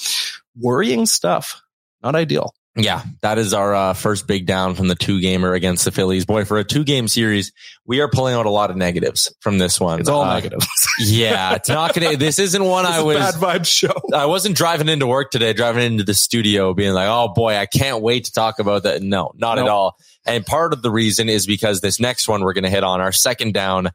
worrying 0.57 1.07
stuff. 1.07 1.63
Not 2.03 2.15
ideal. 2.17 2.55
Yeah, 2.81 3.03
that 3.23 3.39
is 3.39 3.53
our 3.55 3.75
uh, 3.75 3.93
first 3.93 4.29
big 4.29 4.47
down 4.47 4.77
from 4.77 4.87
the 4.87 4.95
two 4.95 5.21
gamer 5.21 5.53
against 5.53 5.85
the 5.85 5.91
Phillies. 5.91 6.25
Boy, 6.25 6.45
for 6.45 6.59
a 6.59 6.65
two 6.65 6.85
game 6.85 7.09
series, 7.09 7.51
we 7.85 8.01
are 8.01 8.09
pulling 8.09 8.35
out 8.37 8.47
a 8.47 8.51
lot 8.51 8.71
of 8.71 8.77
negatives 8.77 9.35
from 9.41 9.59
this 9.59 9.81
one. 9.81 9.99
It's 9.99 10.09
all 10.09 10.23
Uh, 10.23 10.35
negative. 10.35 10.61
Yeah, 11.01 11.55
it's 11.55 11.69
not 11.69 11.93
gonna. 11.95 12.17
This 12.17 12.39
isn't 12.39 12.65
one 12.65 12.85
I 12.87 12.91
It's 12.91 12.99
a 13.01 13.05
was. 13.05 13.17
bad 13.17 13.35
vibe 13.35 13.67
show. 13.67 13.93
I 14.15 14.27
wasn't 14.27 14.57
driving 14.57 14.89
into 14.89 15.07
work 15.07 15.31
today, 15.31 15.53
driving 15.53 15.85
into 15.85 16.05
the 16.05 16.15
studio, 16.15 16.73
being 16.75 16.93
like, 16.93 17.09
"Oh 17.09 17.29
boy, 17.35 17.57
I 17.57 17.67
can't 17.67 18.01
wait 18.03 18.25
to 18.25 18.33
talk 18.33 18.59
about 18.61 18.85
that." 18.85 19.03
No, 19.03 19.33
not 19.37 19.59
at 19.59 19.69
all. 19.69 19.97
And 20.27 20.45
part 20.47 20.73
of 20.73 20.83
the 20.83 20.91
reason 20.91 21.29
is 21.29 21.47
because 21.47 21.81
this 21.81 21.99
next 22.01 22.29
one 22.29 22.43
we're 22.43 22.53
going 22.53 22.65
to 22.65 22.71
hit 22.71 22.85
on 22.85 23.01
our 23.01 23.13
second 23.13 23.55
down 23.55 23.91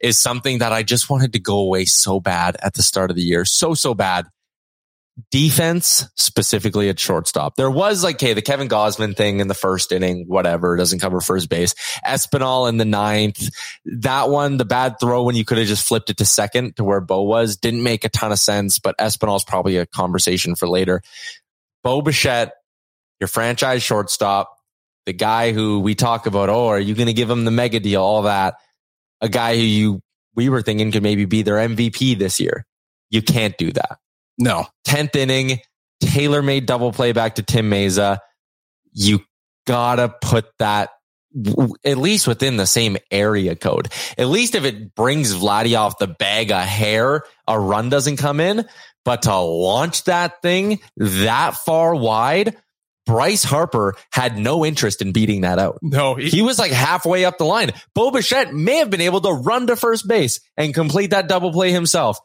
is 0.00 0.18
something 0.18 0.58
that 0.58 0.72
I 0.72 0.82
just 0.82 1.08
wanted 1.10 1.32
to 1.32 1.38
go 1.40 1.58
away 1.58 1.84
so 1.86 2.20
bad 2.20 2.56
at 2.62 2.74
the 2.74 2.82
start 2.82 3.10
of 3.10 3.16
the 3.16 3.22
year, 3.22 3.44
so 3.44 3.74
so 3.74 3.94
bad. 3.94 4.26
Defense, 5.32 6.06
specifically 6.14 6.88
at 6.88 7.00
shortstop. 7.00 7.56
There 7.56 7.70
was 7.70 8.04
like, 8.04 8.16
okay, 8.16 8.34
the 8.34 8.42
Kevin 8.42 8.68
Gausman 8.68 9.16
thing 9.16 9.40
in 9.40 9.48
the 9.48 9.54
first 9.54 9.90
inning, 9.90 10.26
whatever, 10.28 10.76
doesn't 10.76 11.00
cover 11.00 11.20
first 11.20 11.48
base. 11.48 11.74
Espinal 12.06 12.68
in 12.68 12.76
the 12.76 12.84
ninth. 12.84 13.48
That 13.84 14.28
one, 14.28 14.58
the 14.58 14.64
bad 14.64 15.00
throw 15.00 15.24
when 15.24 15.34
you 15.34 15.44
could 15.44 15.58
have 15.58 15.66
just 15.66 15.88
flipped 15.88 16.10
it 16.10 16.18
to 16.18 16.24
second 16.24 16.76
to 16.76 16.84
where 16.84 17.00
Bo 17.00 17.22
was, 17.22 17.56
didn't 17.56 17.82
make 17.82 18.04
a 18.04 18.08
ton 18.08 18.30
of 18.30 18.38
sense, 18.38 18.78
but 18.78 18.96
Espinal's 18.98 19.42
probably 19.42 19.76
a 19.76 19.86
conversation 19.86 20.54
for 20.54 20.68
later. 20.68 21.02
Bo 21.82 22.00
Bichette, 22.00 22.52
your 23.18 23.28
franchise 23.28 23.82
shortstop, 23.82 24.56
the 25.04 25.12
guy 25.12 25.52
who 25.52 25.80
we 25.80 25.96
talk 25.96 26.26
about, 26.26 26.48
oh, 26.48 26.68
are 26.68 26.78
you 26.78 26.94
going 26.94 27.06
to 27.08 27.12
give 27.12 27.28
him 27.28 27.44
the 27.44 27.50
mega 27.50 27.80
deal? 27.80 28.02
All 28.02 28.22
that. 28.22 28.54
A 29.20 29.28
guy 29.28 29.56
who 29.56 29.62
you, 29.62 30.00
we 30.36 30.48
were 30.48 30.62
thinking 30.62 30.92
could 30.92 31.02
maybe 31.02 31.24
be 31.24 31.42
their 31.42 31.56
MVP 31.56 32.18
this 32.18 32.38
year. 32.38 32.66
You 33.10 33.22
can't 33.22 33.56
do 33.58 33.72
that. 33.72 33.98
No. 34.38 34.66
10th 34.86 35.16
inning, 35.16 35.60
tailor 36.00 36.42
made 36.42 36.66
double 36.66 36.92
play 36.92 37.12
back 37.12 37.36
to 37.36 37.42
Tim 37.42 37.70
Mayza. 37.70 38.18
You 38.92 39.20
gotta 39.66 40.08
put 40.22 40.46
that 40.58 40.90
w- 41.40 41.74
at 41.84 41.98
least 41.98 42.26
within 42.26 42.56
the 42.56 42.66
same 42.66 42.96
area 43.10 43.54
code. 43.56 43.88
At 44.16 44.28
least 44.28 44.54
if 44.54 44.64
it 44.64 44.94
brings 44.94 45.34
Vladdy 45.34 45.78
off 45.78 45.98
the 45.98 46.06
bag 46.06 46.50
a 46.50 46.60
hair, 46.64 47.24
a 47.46 47.58
run 47.58 47.88
doesn't 47.88 48.16
come 48.16 48.40
in. 48.40 48.66
But 49.04 49.22
to 49.22 49.36
launch 49.36 50.04
that 50.04 50.42
thing 50.42 50.80
that 50.96 51.54
far 51.56 51.94
wide, 51.94 52.56
Bryce 53.06 53.42
Harper 53.42 53.94
had 54.12 54.36
no 54.36 54.66
interest 54.66 55.00
in 55.00 55.12
beating 55.12 55.40
that 55.40 55.58
out. 55.58 55.78
No. 55.80 56.14
He 56.14 56.42
was 56.42 56.58
like 56.58 56.72
halfway 56.72 57.24
up 57.24 57.38
the 57.38 57.44
line. 57.44 57.70
Bo 57.94 58.10
Bichette 58.10 58.52
may 58.52 58.76
have 58.76 58.90
been 58.90 59.00
able 59.00 59.22
to 59.22 59.32
run 59.32 59.66
to 59.68 59.76
first 59.76 60.06
base 60.06 60.40
and 60.58 60.74
complete 60.74 61.10
that 61.10 61.26
double 61.26 61.50
play 61.50 61.72
himself. 61.72 62.18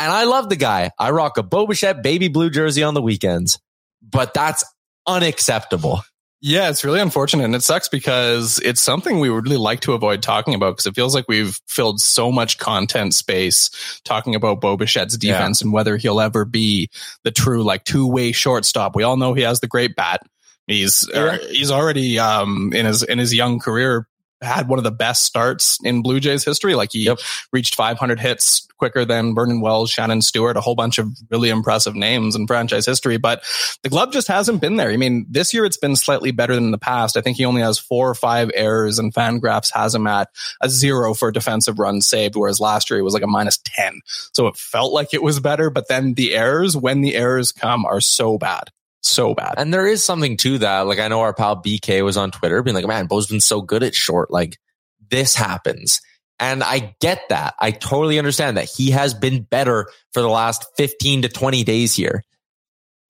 And 0.00 0.10
I 0.10 0.24
love 0.24 0.48
the 0.48 0.56
guy. 0.56 0.90
I 0.98 1.10
rock 1.10 1.36
a 1.38 1.42
Bo 1.42 1.66
Bichette 1.66 2.02
baby 2.02 2.28
blue 2.28 2.50
jersey 2.50 2.82
on 2.82 2.94
the 2.94 3.02
weekends, 3.02 3.60
but 4.02 4.34
that's 4.34 4.64
unacceptable. 5.06 6.02
Yeah, 6.42 6.70
it's 6.70 6.84
really 6.84 7.00
unfortunate. 7.00 7.44
And 7.44 7.54
it 7.54 7.62
sucks 7.62 7.88
because 7.88 8.60
it's 8.64 8.80
something 8.80 9.20
we 9.20 9.28
would 9.28 9.44
really 9.44 9.58
like 9.58 9.80
to 9.80 9.92
avoid 9.92 10.22
talking 10.22 10.54
about 10.54 10.70
because 10.72 10.86
it 10.86 10.94
feels 10.94 11.14
like 11.14 11.26
we've 11.28 11.58
filled 11.68 12.00
so 12.00 12.32
much 12.32 12.56
content 12.56 13.12
space 13.12 14.00
talking 14.06 14.34
about 14.34 14.62
Bo 14.62 14.78
Bichette's 14.78 15.18
Yeah. 15.22 15.34
defense 15.34 15.60
and 15.60 15.70
whether 15.70 15.98
he'll 15.98 16.18
ever 16.18 16.46
be 16.46 16.88
the 17.24 17.30
true 17.30 17.62
like 17.62 17.84
two 17.84 18.06
way 18.06 18.32
shortstop. 18.32 18.96
We 18.96 19.02
all 19.02 19.18
know 19.18 19.34
he 19.34 19.42
has 19.42 19.60
the 19.60 19.66
great 19.68 19.94
bat. 19.96 20.22
He's 20.66 21.06
uh, 21.10 21.36
he's 21.50 21.70
already 21.70 22.18
um, 22.18 22.72
in 22.72 22.86
his 22.86 23.02
in 23.02 23.18
his 23.18 23.34
young 23.34 23.58
career 23.58 24.06
had 24.42 24.68
one 24.68 24.78
of 24.78 24.84
the 24.84 24.90
best 24.90 25.24
starts 25.24 25.78
in 25.84 26.02
Blue 26.02 26.20
Jays 26.20 26.44
history. 26.44 26.74
Like 26.74 26.92
he 26.92 27.04
Yep. 27.04 27.18
reached 27.52 27.74
500 27.74 28.20
hits 28.20 28.66
quicker 28.78 29.04
than 29.04 29.34
Vernon 29.34 29.60
Wells, 29.60 29.90
Shannon 29.90 30.22
Stewart, 30.22 30.56
a 30.56 30.60
whole 30.60 30.74
bunch 30.74 30.98
of 30.98 31.08
really 31.30 31.50
impressive 31.50 31.94
names 31.94 32.34
in 32.34 32.46
franchise 32.46 32.86
history. 32.86 33.18
But 33.18 33.42
the 33.82 33.90
glove 33.90 34.12
just 34.12 34.28
hasn't 34.28 34.60
been 34.60 34.76
there. 34.76 34.90
I 34.90 34.96
mean, 34.96 35.26
this 35.28 35.52
year 35.52 35.64
it's 35.64 35.76
been 35.76 35.96
slightly 35.96 36.30
better 36.30 36.54
than 36.54 36.70
the 36.70 36.78
past. 36.78 37.16
I 37.16 37.20
think 37.20 37.36
he 37.36 37.44
only 37.44 37.60
has 37.60 37.78
four 37.78 38.08
or 38.08 38.14
five 38.14 38.50
errors, 38.54 38.98
and 38.98 39.12
Fangraphs 39.12 39.70
has 39.74 39.94
him 39.94 40.06
at 40.06 40.30
a 40.62 40.68
zero 40.68 41.12
for 41.12 41.30
defensive 41.30 41.78
runs 41.78 42.08
saved, 42.08 42.36
whereas 42.36 42.60
last 42.60 42.88
year 42.90 42.98
he 42.98 43.02
was 43.02 43.14
like 43.14 43.22
a 43.22 43.26
minus 43.26 43.58
10. 43.64 44.00
So 44.32 44.46
it 44.46 44.56
felt 44.56 44.92
like 44.92 45.12
it 45.12 45.22
was 45.22 45.40
better, 45.40 45.68
but 45.70 45.88
then 45.88 46.14
the 46.14 46.34
errors, 46.34 46.76
when 46.76 47.02
the 47.02 47.14
errors 47.16 47.52
come, 47.52 47.84
are 47.84 48.00
so 48.00 48.38
bad. 48.38 48.70
So 49.02 49.34
bad. 49.34 49.54
And 49.56 49.72
there 49.72 49.86
is 49.86 50.04
something 50.04 50.36
to 50.38 50.58
that. 50.58 50.82
Like 50.82 50.98
I 50.98 51.08
know 51.08 51.20
our 51.20 51.32
pal 51.32 51.56
BK 51.56 52.04
was 52.04 52.16
on 52.16 52.30
Twitter 52.30 52.62
being 52.62 52.74
like, 52.74 52.86
man, 52.86 53.06
Bo's 53.06 53.26
been 53.26 53.40
so 53.40 53.62
good 53.62 53.82
at 53.82 53.94
short. 53.94 54.30
Like 54.30 54.58
this 55.10 55.34
happens. 55.34 56.00
And 56.38 56.62
I 56.62 56.94
get 57.00 57.28
that. 57.28 57.54
I 57.58 57.70
totally 57.70 58.18
understand 58.18 58.56
that 58.56 58.64
he 58.64 58.90
has 58.92 59.12
been 59.12 59.42
better 59.42 59.90
for 60.12 60.22
the 60.22 60.28
last 60.28 60.66
15 60.76 61.22
to 61.22 61.28
20 61.28 61.64
days 61.64 61.94
here. 61.94 62.24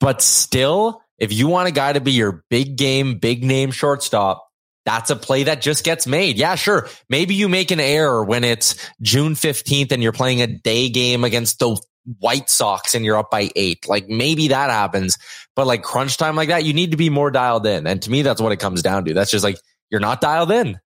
But 0.01 0.23
still, 0.23 1.03
if 1.19 1.33
you 1.33 1.47
want 1.47 1.69
a 1.69 1.73
guy 1.73 1.93
to 1.93 2.01
be 2.01 2.13
your 2.13 2.45
big 2.51 2.77
game, 2.77 3.19
big 3.19 3.45
name 3.45 3.71
shortstop, 3.71 4.49
that's 4.85 5.11
a 5.11 5.17
play 5.17 5.45
that 5.45 5.61
just 5.61 5.85
gets 5.85 6.07
made. 6.07 6.39
Yeah, 6.39 6.55
sure. 6.55 6.89
Maybe 7.09 7.35
you 7.35 7.49
make 7.49 7.71
an 7.71 7.81
error 7.81 8.25
when 8.25 8.43
it's 8.43 8.75
June 9.03 9.35
15th 9.35 9.93
and 9.93 10.03
you're 10.03 10.13
playing 10.13 10.43
a 10.43 10.47
day 10.47 10.89
game 10.89 11.23
against 11.23 11.59
the 11.59 11.81
White 12.19 12.49
Sox 12.51 12.95
and 12.95 13.05
you're 13.05 13.17
up 13.17 13.31
by 13.31 13.51
eight. 13.57 13.89
Like 13.89 14.09
maybe 14.09 14.49
that 14.49 14.71
happens, 14.71 15.19
but 15.57 15.67
like 15.67 15.83
crunch 15.83 16.17
time 16.17 16.37
like 16.37 16.49
that, 16.49 16.65
you 16.65 16.73
need 16.73 16.91
to 16.93 16.97
be 16.97 17.11
more 17.11 17.31
dialed 17.31 17.67
in. 17.67 17.87
And 17.87 18.01
to 18.03 18.11
me, 18.11 18.23
that's 18.23 18.41
what 18.41 18.53
it 18.53 18.59
comes 18.59 18.83
down 18.83 19.05
to. 19.05 19.15
That's 19.15 19.31
just 19.31 19.45
like, 19.45 19.59
you're 19.91 20.01
not 20.01 20.21
dialed 20.21 20.51
in. 20.51 20.81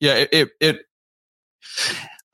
Yeah, 0.00 0.14
it, 0.14 0.28
it, 0.32 0.48
it 0.60 0.76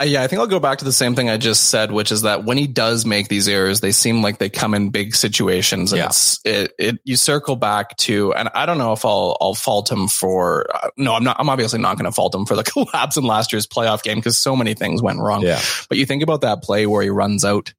uh, 0.00 0.05
yeah, 0.05 0.23
I 0.25 0.26
think 0.26 0.41
I'll 0.41 0.49
go 0.49 0.59
back 0.59 0.79
to 0.79 0.85
the 0.85 0.93
same 0.93 1.14
thing 1.14 1.31
I 1.31 1.37
just 1.37 1.71
said, 1.71 1.93
which 1.93 2.11
is 2.11 2.23
that 2.23 2.45
when 2.45 2.59
he 2.59 2.67
does 2.67 3.07
make 3.07 3.29
these 3.29 3.47
errors, 3.47 3.81
they 3.81 3.93
seem 3.93 4.23
like 4.23 4.38
they 4.38 4.50
come 4.50 4.75
in 4.75 4.91
big 4.91 5.14
situations. 5.14 5.93
And 5.93 5.99
Yeah. 6.00 6.07
it's, 6.07 6.41
it, 6.45 6.73
it, 6.81 6.99
you 7.05 7.14
circle 7.17 7.55
back 7.55 7.97
to, 7.99 8.35
and 8.35 8.49
I 8.55 8.67
don't 8.67 8.79
know 8.79 8.93
if 8.93 9.05
I'll, 9.05 9.37
I'll 9.41 9.55
fault 9.55 9.91
him 9.93 10.09
for, 10.09 10.67
uh, 10.75 10.88
no, 10.97 11.14
I'm 11.14 11.23
not, 11.23 11.37
I'm 11.38 11.49
obviously 11.49 11.79
not 11.79 11.97
going 11.97 12.07
to 12.07 12.12
fault 12.12 12.35
him 12.35 12.45
for 12.45 12.57
the 12.57 12.64
collapse 12.64 13.17
in 13.17 13.23
last 13.25 13.53
year's 13.53 13.69
playoff 13.69 14.03
game 14.03 14.17
because 14.19 14.37
so 14.37 14.57
many 14.57 14.75
things 14.75 15.00
went 15.00 15.21
wrong. 15.21 15.43
Yeah. 15.43 15.61
But 15.88 15.99
you 15.99 16.07
think 16.07 16.25
about 16.25 16.41
that 16.41 16.62
play 16.62 16.87
where 16.87 17.03
he 17.03 17.11
runs 17.11 17.45
out 17.45 17.73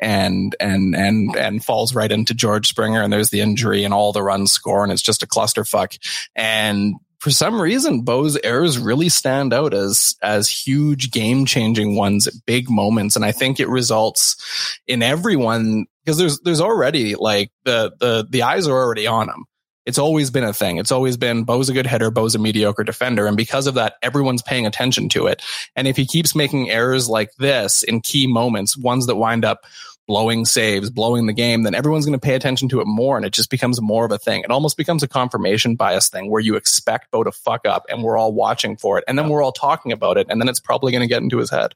and 0.00 0.54
and 0.60 0.94
and 0.94 1.36
and 1.36 1.64
falls 1.64 1.94
right 1.94 2.10
into 2.10 2.34
George 2.34 2.68
Springer 2.68 3.02
and 3.02 3.12
there's 3.12 3.30
the 3.30 3.40
injury 3.40 3.84
and 3.84 3.94
all 3.94 4.12
the 4.12 4.22
runs 4.22 4.52
score 4.52 4.82
and 4.82 4.92
it's 4.92 5.02
just 5.02 5.22
a 5.22 5.26
clusterfuck. 5.26 5.98
And 6.34 6.94
for 7.24 7.30
some 7.30 7.58
reason, 7.58 8.02
Bo's 8.02 8.36
errors 8.44 8.78
really 8.78 9.08
stand 9.08 9.54
out 9.54 9.72
as 9.72 10.14
as 10.22 10.46
huge 10.48 11.10
game 11.10 11.46
changing 11.46 11.96
ones 11.96 12.26
at 12.26 12.34
big 12.44 12.68
moments. 12.68 13.16
And 13.16 13.24
I 13.24 13.32
think 13.32 13.60
it 13.60 13.68
results 13.70 14.78
in 14.86 15.02
everyone 15.02 15.86
because 16.04 16.18
there's 16.18 16.40
there's 16.40 16.60
already 16.60 17.14
like 17.14 17.50
the 17.64 17.92
the 17.98 18.26
the 18.28 18.42
eyes 18.42 18.68
are 18.68 18.76
already 18.76 19.06
on 19.06 19.30
him. 19.30 19.46
It's 19.86 19.98
always 19.98 20.30
been 20.30 20.44
a 20.44 20.52
thing. 20.52 20.78
It's 20.78 20.92
always 20.92 21.16
been 21.16 21.44
Bo's 21.44 21.68
a 21.68 21.72
good 21.72 21.86
hitter, 21.86 22.10
Bo's 22.10 22.34
a 22.34 22.38
mediocre 22.38 22.84
defender. 22.84 23.26
And 23.26 23.36
because 23.36 23.66
of 23.66 23.74
that, 23.74 23.96
everyone's 24.02 24.42
paying 24.42 24.66
attention 24.66 25.08
to 25.10 25.26
it. 25.26 25.42
And 25.76 25.86
if 25.86 25.96
he 25.96 26.06
keeps 26.06 26.34
making 26.34 26.70
errors 26.70 27.08
like 27.08 27.34
this 27.36 27.82
in 27.82 28.00
key 28.00 28.26
moments, 28.26 28.76
ones 28.76 29.06
that 29.06 29.16
wind 29.16 29.44
up 29.44 29.64
blowing 30.06 30.44
saves, 30.44 30.90
blowing 30.90 31.26
the 31.26 31.32
game, 31.32 31.62
then 31.62 31.74
everyone's 31.74 32.04
going 32.04 32.18
to 32.18 32.24
pay 32.24 32.34
attention 32.34 32.68
to 32.68 32.80
it 32.80 32.86
more. 32.86 33.16
And 33.16 33.24
it 33.24 33.32
just 33.32 33.50
becomes 33.50 33.80
more 33.80 34.04
of 34.04 34.12
a 34.12 34.18
thing. 34.18 34.42
It 34.42 34.50
almost 34.50 34.76
becomes 34.76 35.02
a 35.02 35.08
confirmation 35.08 35.76
bias 35.76 36.08
thing 36.08 36.30
where 36.30 36.40
you 36.40 36.56
expect 36.56 37.10
Bo 37.10 37.24
to 37.24 37.32
fuck 37.32 37.66
up 37.66 37.86
and 37.88 38.02
we're 38.02 38.18
all 38.18 38.32
watching 38.32 38.76
for 38.76 38.98
it. 38.98 39.04
And 39.08 39.18
then 39.18 39.28
we're 39.28 39.42
all 39.42 39.52
talking 39.52 39.92
about 39.92 40.18
it. 40.18 40.26
And 40.28 40.40
then 40.40 40.48
it's 40.48 40.60
probably 40.60 40.92
going 40.92 41.02
to 41.02 41.08
get 41.08 41.22
into 41.22 41.38
his 41.38 41.50
head. 41.50 41.74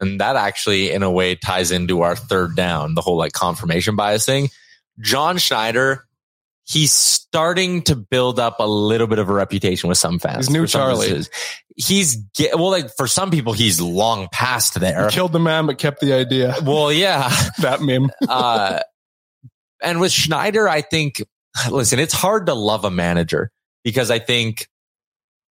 And 0.00 0.20
that 0.20 0.34
actually, 0.34 0.90
in 0.90 1.04
a 1.04 1.10
way, 1.10 1.36
ties 1.36 1.70
into 1.70 2.02
our 2.02 2.16
third 2.16 2.56
down, 2.56 2.96
the 2.96 3.00
whole 3.00 3.16
like 3.16 3.32
confirmation 3.32 3.94
bias 3.94 4.26
thing. 4.26 4.48
John 4.98 5.38
Schneider, 5.38 6.04
he's 6.72 6.92
starting 6.92 7.82
to 7.82 7.94
build 7.94 8.40
up 8.40 8.58
a 8.58 8.66
little 8.66 9.06
bit 9.06 9.18
of 9.18 9.28
a 9.28 9.32
reputation 9.32 9.88
with 9.88 9.98
some 9.98 10.18
fans. 10.18 10.46
He's 10.46 10.50
new 10.50 10.66
Charlie. 10.66 11.06
businesses. 11.06 11.30
He's 11.76 12.16
get, 12.34 12.56
well, 12.56 12.70
like 12.70 12.94
for 12.96 13.06
some 13.06 13.30
people, 13.30 13.52
he's 13.52 13.80
long 13.80 14.28
past 14.32 14.80
there. 14.80 15.08
Killed 15.10 15.32
the 15.32 15.40
man, 15.40 15.66
but 15.66 15.78
kept 15.78 16.00
the 16.00 16.14
idea. 16.14 16.54
Well, 16.64 16.92
yeah. 16.92 17.30
That 17.58 17.82
meme. 17.82 18.10
uh, 18.28 18.80
and 19.82 20.00
with 20.00 20.12
Schneider, 20.12 20.68
I 20.68 20.80
think, 20.80 21.22
listen, 21.70 21.98
it's 21.98 22.14
hard 22.14 22.46
to 22.46 22.54
love 22.54 22.84
a 22.84 22.90
manager 22.90 23.50
because 23.84 24.10
I 24.10 24.18
think 24.18 24.66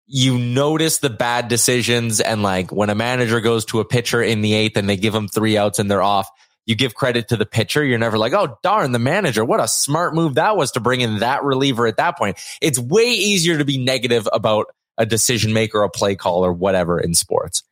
you 0.06 0.38
notice 0.38 0.98
the 0.98 1.10
bad 1.10 1.48
decisions. 1.48 2.20
And 2.20 2.42
like 2.42 2.72
when 2.72 2.90
a 2.90 2.94
manager 2.94 3.40
goes 3.40 3.64
to 3.66 3.80
a 3.80 3.84
pitcher 3.84 4.22
in 4.22 4.40
the 4.40 4.54
eighth 4.54 4.76
and 4.76 4.88
they 4.88 4.96
give 4.96 5.14
him 5.14 5.28
three 5.28 5.56
outs 5.56 5.78
and 5.78 5.90
they're 5.90 6.02
off, 6.02 6.28
you 6.66 6.74
give 6.74 6.94
credit 6.94 7.28
to 7.28 7.36
the 7.36 7.46
pitcher. 7.46 7.84
You're 7.84 7.98
never 7.98 8.18
like, 8.18 8.32
oh, 8.32 8.58
darn, 8.62 8.92
the 8.92 8.98
manager. 8.98 9.44
What 9.44 9.60
a 9.60 9.68
smart 9.68 10.14
move 10.14 10.34
that 10.34 10.56
was 10.56 10.72
to 10.72 10.80
bring 10.80 11.00
in 11.00 11.18
that 11.18 11.42
reliever 11.44 11.86
at 11.86 11.96
that 11.96 12.16
point. 12.16 12.38
It's 12.60 12.78
way 12.78 13.10
easier 13.10 13.58
to 13.58 13.64
be 13.64 13.78
negative 13.78 14.28
about 14.32 14.66
a 14.98 15.06
decision 15.06 15.52
maker, 15.52 15.82
a 15.82 15.90
play 15.90 16.14
call, 16.14 16.44
or 16.44 16.52
whatever 16.52 17.00
in 17.00 17.14
sports. 17.14 17.62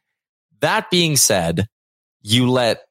That 0.60 0.90
being 0.90 1.16
said, 1.16 1.66
you 2.22 2.50
let 2.50 2.82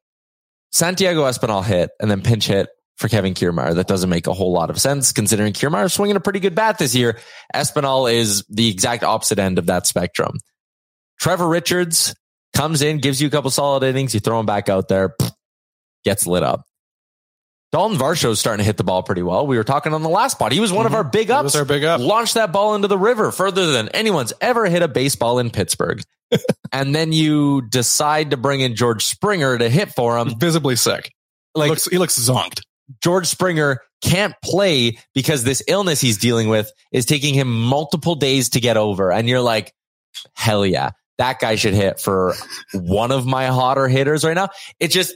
Santiago 0.72 1.24
Espinal 1.24 1.63
hit 1.63 1.91
and 2.00 2.10
then 2.10 2.22
pinch 2.22 2.48
hit 2.48 2.70
for 2.98 3.08
Kevin 3.08 3.34
Kiermaier. 3.34 3.75
That 3.75 3.88
doesn't 3.88 4.10
make 4.10 4.27
a 4.27 4.34
whole 4.34 4.51
lot 4.51 4.70
of 4.70 4.79
sense 4.79 5.12
considering 5.12 5.53
Kiermaier 5.53 5.91
swinging 5.91 6.15
a 6.15 6.22
pretty 6.22 6.39
good 6.39 6.56
bat 6.56 6.77
this 6.77 6.96
year. 6.96 7.18
Espinal 7.53 8.12
is 8.12 8.44
the 8.50 8.70
exact 8.70 9.03
opposite 9.03 9.39
end 9.39 9.58
of 9.58 9.68
that 9.68 9.88
spectrum. 9.88 10.38
Trevor 11.20 11.48
Richards 11.48 12.15
comes 12.53 12.82
in, 12.82 13.00
gives 13.00 13.22
you 13.22 13.27
a 13.27 13.32
couple 13.32 13.51
solid 13.51 13.84
innings. 13.84 14.13
You 14.13 14.20
throw 14.20 14.39
him 14.39 14.46
back 14.46 14.70
out 14.70 14.88
there, 14.88 15.10
pfft, 15.10 15.32
gets 16.03 16.27
lit 16.27 16.44
up. 16.44 16.65
Dalton 17.72 17.98
Varsho's 17.98 18.39
starting 18.39 18.60
to 18.60 18.63
hit 18.63 18.77
the 18.77 18.84
ball 18.84 19.03
pretty 19.03 19.22
well. 19.22 19.46
We 19.46 19.58
were 19.58 19.63
talking 19.63 19.94
on 19.94 20.01
the 20.01 20.10
last 20.10 20.34
spot. 20.34 20.51
He 20.51 20.60
was 20.60 20.72
one 20.72 20.86
of 20.88 20.91
mm-hmm. 20.91 20.98
our 20.98 21.03
big 21.03 21.29
ups. 21.29 21.44
was 21.44 21.56
our 21.56 21.65
big 21.65 21.84
up. 21.84 22.01
Launched 22.01 22.34
that 22.34 22.51
ball 22.51 22.74
into 22.74 22.88
the 22.88 22.98
river 22.98 23.32
further 23.32 23.68
than 23.68 23.89
anyone's 23.89 24.34
ever 24.41 24.65
hit 24.65 24.82
a 24.82 24.88
baseball 24.88 25.38
in 25.38 25.51
Pittsburgh. 25.51 26.01
and 26.72 26.96
then 26.96 27.12
you 27.12 27.62
decide 27.70 28.32
to 28.32 28.38
bring 28.38 28.62
in 28.62 28.75
George 28.75 29.06
Springer 29.06 29.58
to 29.58 29.70
hit 29.70 29.94
for 29.94 30.18
him. 30.18 30.39
Visibly 30.39 30.75
sick. 30.75 31.13
Like 31.53 31.70
looks, 31.70 31.86
he 31.86 31.98
looks 32.00 32.18
zonked. 32.18 32.62
George 33.03 33.27
Springer 33.27 33.82
can't 34.01 34.34
play 34.44 34.98
because 35.13 35.44
this 35.44 35.62
illness 35.68 36.01
he's 36.01 36.18
dealing 36.18 36.50
with 36.50 36.72
is 36.91 37.06
taking 37.06 37.36
him 37.36 37.51
multiple 37.51 38.15
days 38.15 38.50
to 38.50 38.60
get 38.60 38.77
over. 38.77 39.12
And 39.12 39.29
you're 39.29 39.41
like, 39.41 39.74
hell 40.34 40.65
yeah, 40.65 40.91
that 41.20 41.39
guy 41.39 41.56
should 41.56 41.75
hit 41.75 42.00
for 42.00 42.34
one 42.74 43.12
of 43.12 43.27
my 43.27 43.48
hotter 43.48 43.88
hitters 43.88 44.24
right 44.24 44.34
now. 44.34 44.50
It 44.79 44.89
just, 44.89 45.15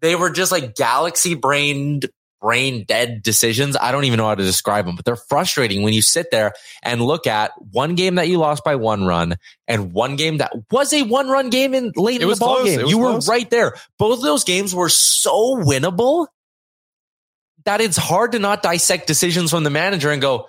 they 0.00 0.14
were 0.14 0.30
just 0.30 0.52
like 0.52 0.74
galaxy 0.74 1.34
brained, 1.34 2.06
brain 2.40 2.84
dead 2.84 3.22
decisions. 3.22 3.76
I 3.80 3.92
don't 3.92 4.04
even 4.04 4.18
know 4.18 4.26
how 4.26 4.34
to 4.34 4.44
describe 4.44 4.86
them, 4.86 4.96
but 4.96 5.04
they're 5.04 5.16
frustrating 5.16 5.82
when 5.82 5.92
you 5.92 6.02
sit 6.02 6.30
there 6.30 6.52
and 6.82 7.00
look 7.00 7.26
at 7.26 7.52
one 7.72 7.94
game 7.94 8.16
that 8.16 8.28
you 8.28 8.38
lost 8.38 8.64
by 8.64 8.76
one 8.76 9.04
run 9.04 9.36
and 9.66 9.92
one 9.92 10.16
game 10.16 10.38
that 10.38 10.52
was 10.70 10.92
a 10.92 11.02
one 11.02 11.28
run 11.28 11.50
game 11.50 11.74
in 11.74 11.92
late 11.96 12.22
in 12.22 12.28
the 12.28 12.36
ball 12.36 12.56
close. 12.60 12.76
game. 12.76 12.86
You 12.86 12.98
were 12.98 13.18
right 13.20 13.48
there. 13.50 13.74
Both 13.98 14.18
of 14.18 14.24
those 14.24 14.44
games 14.44 14.74
were 14.74 14.88
so 14.88 15.56
winnable 15.56 16.28
that 17.64 17.80
it's 17.80 17.96
hard 17.96 18.32
to 18.32 18.38
not 18.38 18.62
dissect 18.62 19.06
decisions 19.06 19.50
from 19.50 19.64
the 19.64 19.70
manager 19.70 20.10
and 20.10 20.22
go, 20.22 20.48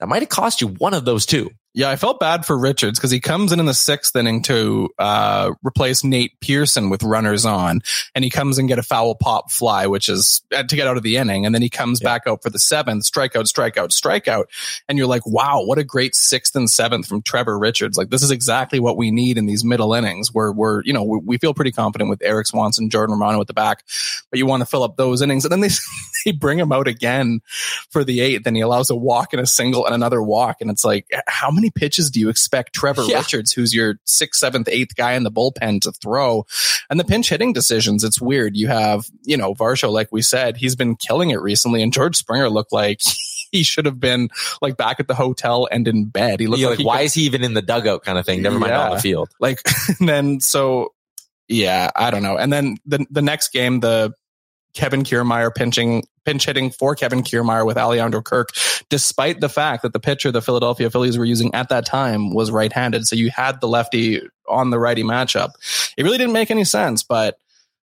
that 0.00 0.08
might 0.08 0.22
have 0.22 0.28
cost 0.28 0.60
you 0.60 0.68
one 0.68 0.94
of 0.94 1.04
those 1.04 1.26
two. 1.26 1.50
Yeah, 1.76 1.90
I 1.90 1.96
felt 1.96 2.18
bad 2.18 2.46
for 2.46 2.56
Richards 2.56 2.98
because 2.98 3.10
he 3.10 3.20
comes 3.20 3.52
in 3.52 3.60
in 3.60 3.66
the 3.66 3.74
sixth 3.74 4.16
inning 4.16 4.40
to 4.44 4.88
uh, 4.98 5.52
replace 5.62 6.02
Nate 6.02 6.40
Pearson 6.40 6.88
with 6.88 7.02
runners 7.02 7.44
on, 7.44 7.82
and 8.14 8.24
he 8.24 8.30
comes 8.30 8.56
and 8.56 8.66
get 8.66 8.78
a 8.78 8.82
foul 8.82 9.14
pop 9.14 9.50
fly, 9.50 9.86
which 9.86 10.08
is 10.08 10.40
uh, 10.56 10.62
to 10.62 10.74
get 10.74 10.86
out 10.86 10.96
of 10.96 11.02
the 11.02 11.18
inning, 11.18 11.44
and 11.44 11.54
then 11.54 11.60
he 11.60 11.68
comes 11.68 12.00
back 12.00 12.22
out 12.26 12.42
for 12.42 12.48
the 12.48 12.58
seventh, 12.58 13.04
strikeout, 13.04 13.44
strikeout, 13.44 13.90
strikeout, 13.90 14.44
and 14.88 14.96
you're 14.96 15.06
like, 15.06 15.26
wow, 15.26 15.62
what 15.66 15.76
a 15.76 15.84
great 15.84 16.14
sixth 16.14 16.56
and 16.56 16.70
seventh 16.70 17.06
from 17.06 17.20
Trevor 17.20 17.58
Richards! 17.58 17.98
Like 17.98 18.08
this 18.08 18.22
is 18.22 18.30
exactly 18.30 18.80
what 18.80 18.96
we 18.96 19.10
need 19.10 19.36
in 19.36 19.44
these 19.44 19.62
middle 19.62 19.92
innings, 19.92 20.32
where 20.32 20.50
we're 20.52 20.82
you 20.84 20.94
know 20.94 21.04
we, 21.04 21.18
we 21.26 21.36
feel 21.36 21.52
pretty 21.52 21.72
confident 21.72 22.08
with 22.08 22.22
Erik 22.22 22.46
Swanson, 22.46 22.88
Jordan 22.88 23.18
Romano 23.18 23.42
at 23.42 23.48
the 23.48 23.52
back, 23.52 23.84
but 24.30 24.38
you 24.38 24.46
want 24.46 24.62
to 24.62 24.66
fill 24.66 24.82
up 24.82 24.96
those 24.96 25.20
innings, 25.20 25.44
and 25.44 25.52
then 25.52 25.60
they 25.60 25.68
they 26.24 26.32
bring 26.32 26.58
him 26.58 26.72
out 26.72 26.88
again 26.88 27.40
for 27.90 28.04
the 28.04 28.20
eighth, 28.20 28.46
and 28.46 28.56
he 28.56 28.62
allows 28.62 28.90
a 28.90 28.96
walk 28.96 29.32
and 29.32 29.42
a 29.42 29.46
single 29.46 29.84
and 29.86 29.94
another 29.94 30.22
walk, 30.22 30.56
and 30.60 30.70
it's 30.70 30.84
like, 30.84 31.06
how 31.26 31.50
many 31.50 31.70
pitches 31.70 32.10
do 32.10 32.20
you 32.20 32.28
expect 32.28 32.72
Trevor 32.74 33.02
Yeah. 33.04 33.18
Richards, 33.18 33.52
who's 33.52 33.74
your 33.74 33.96
sixth, 34.04 34.40
seventh, 34.40 34.68
eighth 34.68 34.94
guy 34.96 35.12
in 35.12 35.22
the 35.24 35.30
bullpen, 35.30 35.80
to 35.82 35.92
throw? 35.92 36.46
And 36.90 36.98
the 37.00 37.04
pinch 37.04 37.28
hitting 37.28 37.52
decisions, 37.52 38.04
it's 38.04 38.20
weird. 38.20 38.56
You 38.56 38.68
have, 38.68 39.06
you 39.22 39.36
know, 39.36 39.54
Varsho, 39.54 39.90
like 39.90 40.08
we 40.12 40.22
said, 40.22 40.56
he's 40.56 40.76
been 40.76 40.96
killing 40.96 41.30
it 41.30 41.40
recently, 41.40 41.82
and 41.82 41.92
George 41.92 42.16
Springer 42.16 42.48
looked 42.50 42.72
like. 42.72 43.00
He 43.52 43.62
should 43.62 43.86
have 43.86 44.00
been 44.00 44.28
like 44.60 44.76
back 44.76 44.98
at 44.98 45.06
the 45.06 45.14
hotel 45.14 45.68
and 45.70 45.86
in 45.86 46.06
bed. 46.06 46.40
He 46.40 46.48
looked 46.48 46.60
You're 46.60 46.70
like, 46.76 46.84
why 46.84 46.96
could- 46.98 47.04
is 47.06 47.14
he 47.14 47.22
even 47.22 47.44
in 47.44 47.54
the 47.54 47.62
dugout 47.62 48.02
kind 48.04 48.18
of 48.18 48.26
thing? 48.26 48.42
Never 48.42 48.58
mind 48.58 48.72
on 48.72 48.90
the 48.90 48.98
field. 49.00 49.30
like 49.38 49.60
and 50.00 50.08
then 50.08 50.40
so 50.40 50.92
yeah 51.48 51.90
i 51.94 52.10
don't 52.10 52.24
know 52.24 52.36
and 52.36 52.52
then 52.52 52.76
the 52.86 53.06
the 53.08 53.22
next 53.22 53.52
game 53.52 53.78
the 53.78 54.12
Kevin 54.76 55.02
Kiermaier 55.02 55.52
pinching 55.52 56.04
pinch 56.24 56.44
hitting 56.44 56.70
for 56.70 56.94
Kevin 56.94 57.22
Kiermaier 57.22 57.66
with 57.66 57.78
Alejandro 57.78 58.20
Kirk, 58.20 58.50
despite 58.90 59.40
the 59.40 59.48
fact 59.48 59.82
that 59.82 59.92
the 59.92 60.00
pitcher 60.00 60.30
the 60.30 60.42
Philadelphia 60.42 60.90
Phillies 60.90 61.16
were 61.16 61.24
using 61.24 61.54
at 61.54 61.70
that 61.70 61.86
time 61.86 62.32
was 62.32 62.50
right-handed. 62.50 63.06
So 63.06 63.16
you 63.16 63.30
had 63.30 63.60
the 63.60 63.68
lefty 63.68 64.20
on 64.46 64.70
the 64.70 64.78
righty 64.78 65.02
matchup. 65.02 65.52
It 65.96 66.02
really 66.04 66.18
didn't 66.18 66.34
make 66.34 66.50
any 66.50 66.64
sense, 66.64 67.02
but 67.02 67.38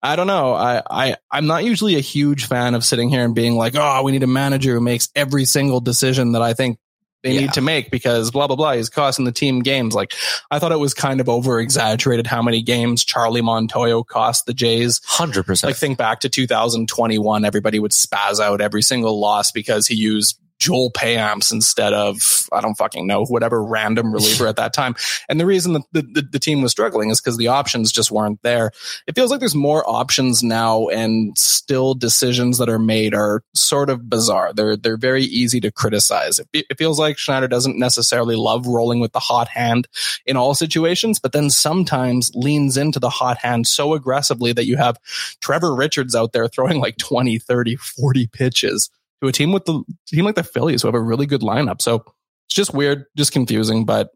I 0.04 0.16
don't 0.16 0.28
know. 0.28 0.54
I, 0.54 0.84
I, 0.88 1.16
I'm 1.32 1.48
not 1.48 1.64
usually 1.64 1.96
a 1.96 2.02
huge 2.02 2.46
fan 2.46 2.76
of 2.76 2.86
sitting 2.86 3.10
here 3.10 3.26
and 3.26 3.34
being 3.34 3.56
like, 3.56 3.74
oh, 3.76 4.04
we 4.04 4.12
need 4.12 4.22
a 4.22 4.28
manager 4.28 4.74
who 4.74 4.82
makes 4.82 5.10
every 5.16 5.46
single 5.46 5.80
decision 5.82 6.34
that 6.34 6.44
I 6.44 6.54
think 6.54 6.78
they 7.26 7.34
Yeah. 7.34 7.42
need 7.42 7.54
to 7.54 7.62
make 7.62 7.90
because 7.92 8.30
blah, 8.32 8.46
blah, 8.48 8.56
blah. 8.56 8.74
He's 8.74 8.90
costing 8.90 9.26
the 9.26 9.32
team 9.32 9.62
games. 9.64 9.96
Like, 9.96 10.14
I 10.52 10.60
thought 10.60 10.72
it 10.72 10.80
was 10.80 10.94
kind 10.94 11.20
of 11.20 11.28
over 11.28 11.60
exaggerated 11.60 12.28
how 12.28 12.42
many 12.44 12.62
games 12.62 13.04
Charlie 13.04 13.42
Montoyo 13.42 14.06
cost 14.06 14.46
the 14.46 14.54
Jays. 14.54 15.02
100%. 15.10 15.64
Like, 15.64 15.76
think 15.76 15.98
back 15.98 16.20
to 16.20 16.30
2021, 16.30 17.44
everybody 17.44 17.80
would 17.80 17.92
spaz 17.92 18.40
out 18.40 18.62
every 18.62 18.84
single 18.84 19.20
loss 19.20 19.52
because 19.52 19.88
he 19.88 19.96
used 19.96 20.40
Joel 20.60 20.92
Payamps 20.92 21.52
instead 21.52 21.94
of, 21.94 22.48
I 22.52 22.62
don't 22.62 22.76
fucking 22.76 23.06
know, 23.06 23.26
whatever 23.26 23.64
random 23.64 24.14
reliever 24.14 24.48
at 24.48 24.56
that 24.56 24.74
time. 24.74 24.96
And 25.30 25.40
the 25.40 25.46
reason 25.46 25.74
that 25.74 25.84
the, 25.92 26.02
the, 26.02 26.22
the 26.34 26.40
team 26.40 26.62
was 26.62 26.72
struggling 26.72 27.10
is 27.10 27.22
because 27.22 27.38
the 27.38 27.50
options 27.50 27.92
just 27.92 28.12
weren't 28.12 28.42
there. 28.42 28.72
It 29.08 29.16
feels 29.16 29.32
like 29.32 29.40
there's 29.40 29.56
more 29.56 29.88
options 29.88 30.44
now 30.44 30.88
and 30.88 31.38
still 31.38 31.94
decisions 31.94 32.58
that 32.58 32.70
are 32.70 32.80
made 32.80 33.14
are 33.14 33.44
sort 33.54 33.90
of 33.90 34.10
bizarre. 34.10 34.54
They're, 34.54 34.78
they're 34.78 34.98
very 34.98 35.24
easy 35.24 35.60
to 35.62 35.72
criticize. 35.72 36.40
It, 36.40 36.66
it 36.70 36.78
feels 36.78 37.00
like 37.00 37.18
Schneider 37.18 37.48
doesn't 37.48 37.78
necessarily 37.78 38.36
love 38.36 38.66
rolling 38.68 39.00
with 39.00 39.12
the 39.12 39.20
hot 39.20 39.48
hand 39.48 39.88
in 40.26 40.38
all 40.38 40.56
situations, 40.56 41.20
but 41.20 41.32
then 41.32 41.50
sometimes 41.50 42.32
leans 42.34 42.78
into 42.78 43.00
the 43.00 43.10
hot 43.10 43.38
hand 43.38 43.68
so 43.68 43.94
aggressively 43.94 44.54
that 44.54 44.66
you 44.66 44.78
have 44.78 44.98
Trevor 45.42 45.76
Richards 45.76 46.16
out 46.16 46.32
there 46.32 46.48
throwing 46.48 46.80
like 46.80 46.98
20, 46.98 47.40
30, 47.40 47.76
40 47.76 48.28
pitches 48.28 48.90
to 49.22 49.28
a 49.28 49.32
team 49.32 49.52
with 49.52 49.66
the 49.66 49.84
team 50.08 50.26
like 50.26 50.36
the 50.36 50.44
Phillies 50.44 50.82
who 50.82 50.88
have 50.88 50.96
a 50.96 51.02
really 51.02 51.26
good 51.26 51.42
lineup. 51.42 51.82
So 51.82 52.04
it's 52.48 52.56
just 52.56 52.74
weird, 52.74 53.06
just 53.18 53.32
confusing, 53.32 53.86
but 53.86 54.10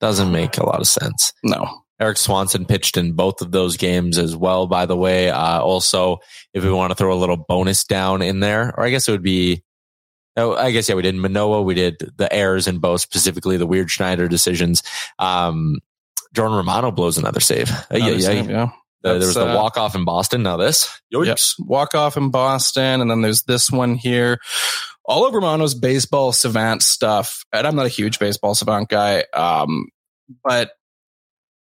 Doesn't 0.00 0.30
make 0.32 0.58
a 0.58 0.66
lot 0.66 0.80
of 0.80 0.86
sense. 0.86 1.32
no. 1.42 1.80
Erik 2.00 2.16
Swanson 2.16 2.66
pitched 2.66 2.96
in 2.96 3.12
both 3.12 3.40
of 3.40 3.52
those 3.52 3.76
games 3.76 4.18
as 4.18 4.34
well, 4.34 4.66
by 4.66 4.84
the 4.84 4.96
way. 4.96 5.30
Uh, 5.30 5.60
also, 5.60 6.18
if 6.52 6.64
we 6.64 6.70
want 6.72 6.90
to 6.90 6.96
throw 6.96 7.14
a 7.14 7.16
little 7.16 7.36
bonus 7.36 7.84
down 7.84 8.20
in 8.20 8.40
there, 8.40 8.74
or 8.76 8.84
I 8.84 8.90
guess 8.90 9.06
it 9.08 9.12
would 9.12 9.22
be, 9.22 9.62
oh, 10.36 10.56
I 10.56 10.72
guess, 10.72 10.88
yeah, 10.88 10.96
we 10.96 11.02
did 11.02 11.14
Manoah. 11.14 11.62
We 11.62 11.74
did 11.74 11.98
the 12.16 12.30
errors 12.32 12.66
in 12.66 12.78
both, 12.80 13.00
specifically 13.00 13.56
the 13.56 13.66
weird 13.66 13.92
Schneider 13.92 14.26
decisions. 14.26 14.82
Um, 15.20 15.78
Jordan 16.34 16.56
Romano 16.56 16.90
blows 16.90 17.16
another 17.16 17.38
save. 17.38 17.68
Yeah, 17.70 17.84
Another 17.90 18.12
yeah. 18.14 18.18
save, 18.20 18.50
yeah. 18.50 18.70
Uh, 19.04 19.18
there 19.18 19.26
was 19.26 19.34
the 19.34 19.46
uh, 19.46 19.56
walk 19.56 19.76
off 19.76 19.94
in 19.94 20.04
Boston. 20.04 20.42
Now 20.42 20.56
this. 20.56 21.00
Yep. 21.58 21.68
Walk 21.68 21.94
off 21.94 22.16
in 22.16 22.30
Boston, 22.30 23.00
and 23.00 23.10
then 23.10 23.20
there's 23.20 23.42
this 23.42 23.70
one 23.70 23.94
here. 23.94 24.38
All 25.04 25.26
of 25.26 25.34
Romano's 25.34 25.74
baseball 25.74 26.32
savant 26.32 26.82
stuff, 26.82 27.44
and 27.52 27.66
I'm 27.66 27.76
not 27.76 27.86
a 27.86 27.90
huge 27.90 28.18
baseball 28.18 28.54
savant 28.54 28.88
guy, 28.88 29.24
um, 29.34 29.88
but 30.42 30.70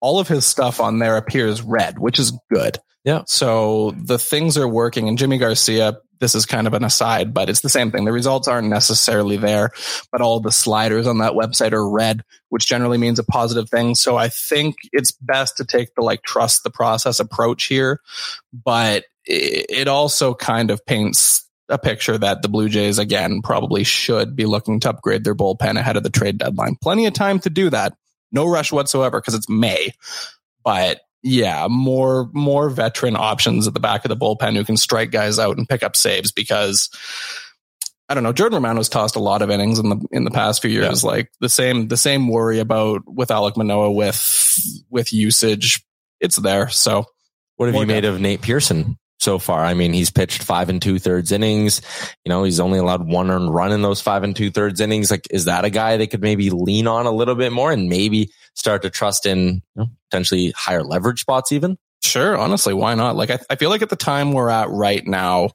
all 0.01 0.19
of 0.19 0.29
his 0.29 0.47
stuff 0.47 0.81
on 0.81 0.99
there 0.99 1.17
appears 1.17 1.61
red, 1.61 1.99
which 1.99 2.19
is 2.19 2.33
good. 2.51 2.79
Yeah. 3.05 3.23
So 3.27 3.95
the 3.97 4.19
things 4.19 4.57
are 4.57 4.69
working, 4.69 5.09
and 5.09 5.19
Jimmy 5.19 5.39
Garcia. 5.39 5.99
This 6.19 6.35
is 6.35 6.47
kind 6.47 6.67
of 6.67 6.75
an 6.75 6.85
aside, 6.85 7.35
but 7.35 7.49
it's 7.49 7.61
the 7.61 7.69
same 7.69 7.91
thing. 7.91 8.05
The 8.05 8.13
results 8.13 8.49
aren't 8.49 8.69
necessarily 8.69 9.37
there, 9.37 9.71
but 10.11 10.21
all 10.21 10.41
the 10.41 10.53
sliders 10.53 11.07
on 11.07 11.19
that 11.19 11.33
website 11.33 11.73
are 11.73 11.89
red, 11.89 12.23
which 12.49 12.67
generally 12.67 12.99
means 12.99 13.19
a 13.19 13.25
positive 13.25 13.69
thing. 13.69 13.95
So 13.95 14.17
I 14.17 14.29
think 14.29 14.77
it's 14.93 15.13
best 15.13 15.57
to 15.59 15.65
take 15.65 15.95
the 15.95 16.03
like 16.03 16.23
trust 16.23 16.63
the 16.63 16.71
process 16.71 17.21
approach 17.21 17.65
here 17.65 18.01
but 18.65 19.05
it 19.25 19.89
also 19.89 20.35
kind 20.35 20.71
of 20.71 20.85
paints 20.87 21.49
a 21.69 21.79
picture 21.79 22.17
that 22.17 22.43
the 22.43 22.49
Blue 22.49 22.69
Jays 22.69 22.99
again 22.99 23.43
probably 23.43 23.83
should 23.83 24.37
be 24.37 24.47
looking 24.47 24.79
to 24.81 24.91
upgrade 24.91 25.25
their 25.25 25.35
bullpen 25.35 25.79
ahead 25.79 25.97
of 25.97 26.05
the 26.05 26.11
trade 26.11 26.39
deadline. 26.39 26.77
Plenty 26.81 27.07
of 27.07 27.15
time 27.15 27.41
to 27.41 27.51
do 27.51 27.71
that. 27.71 27.95
No 28.31 28.47
rush 28.47 28.71
whatsoever 28.71 29.21
because 29.21 29.35
it's 29.35 29.49
May. 29.49 29.91
But 30.63 31.01
yeah, 31.27 31.67
more 31.69 32.31
more 32.33 32.71
veteran 32.71 33.17
options 33.17 33.67
at 33.67 33.75
the 33.75 33.81
back 33.81 34.05
of 34.05 34.09
the 34.11 34.17
bullpen 34.17 34.55
who 34.55 34.65
can 34.65 34.77
strike 34.77 35.11
guys 35.11 35.41
out 35.41 35.57
and 35.57 35.69
pick 35.69 35.83
up 35.83 35.97
saves 35.97 36.31
because 36.31 36.89
I 38.09 38.15
don't 38.15 38.23
know. 38.23 38.33
Jordan 38.33 38.63
Romano's 38.63 38.89
tossed 38.89 39.17
a 39.17 39.21
lot 39.21 39.43
of 39.43 39.51
innings 39.51 39.81
in 39.81 39.89
the 39.89 40.07
in 40.13 40.23
the 40.23 40.31
past 40.31 40.63
few 40.63 40.71
years. 40.71 41.03
Like 41.03 41.33
the 41.41 41.49
same 41.49 41.89
the 41.89 41.97
same 41.97 42.29
worry 42.29 42.61
about 42.61 43.03
with 43.07 43.31
Alek 43.31 43.57
Manoah 43.57 43.91
with 43.91 44.85
with 44.89 45.13
usage. 45.13 45.85
It's 46.21 46.37
there. 46.37 46.69
So 46.69 47.07
What 47.57 47.67
have 47.67 47.75
you 47.75 47.87
made 47.87 48.05
of 48.05 48.21
Nate 48.21 48.41
Pearson 48.41 48.97
so 49.19 49.41
far? 49.41 49.65
I 49.65 49.75
mean, 49.75 49.93
he's 49.93 50.11
pitched 50.13 50.45
five 50.45 50.69
and 50.69 50.81
two 50.81 51.01
thirds 51.01 51.33
innings. 51.33 51.83
You 52.25 52.31
know, 52.31 52.45
he's 52.45 52.61
only 52.61 52.79
allowed 52.79 53.05
one 53.05 53.33
earned 53.33 53.53
run 53.53 53.73
in 53.73 53.83
those 53.83 54.01
five 54.01 54.23
and 54.23 54.37
two 54.37 54.53
thirds 54.53 54.81
innings. 54.81 55.11
Like, 55.11 55.27
is 55.31 55.47
that 55.47 55.65
a 55.65 55.71
guy 55.71 55.97
they 55.97 56.07
could 56.07 56.23
maybe 56.23 56.51
lean 56.51 56.87
on 56.87 57.07
a 57.07 57.11
little 57.11 57.35
bit 57.35 57.51
more 57.51 57.73
and 57.73 57.89
maybe 57.89 58.31
start 58.57 58.83
to 58.83 58.91
trust 58.91 59.27
in 59.27 59.39
you 59.47 59.63
know, 59.77 59.87
potentially 60.11 60.53
higher 60.57 60.83
leverage 60.83 61.21
spots 61.21 61.53
even? 61.53 61.79
Sure, 62.03 62.37
honestly, 62.37 62.75
why 62.75 62.95
not? 62.95 63.17
Like, 63.17 63.31
I, 63.31 63.39
I 63.49 63.57
feel 63.57 63.71
like 63.71 63.83
at 63.83 63.91
the 63.91 63.97
time 63.97 64.33
we're 64.33 64.51
at 64.51 64.69
right 64.71 65.07
now, 65.07 65.51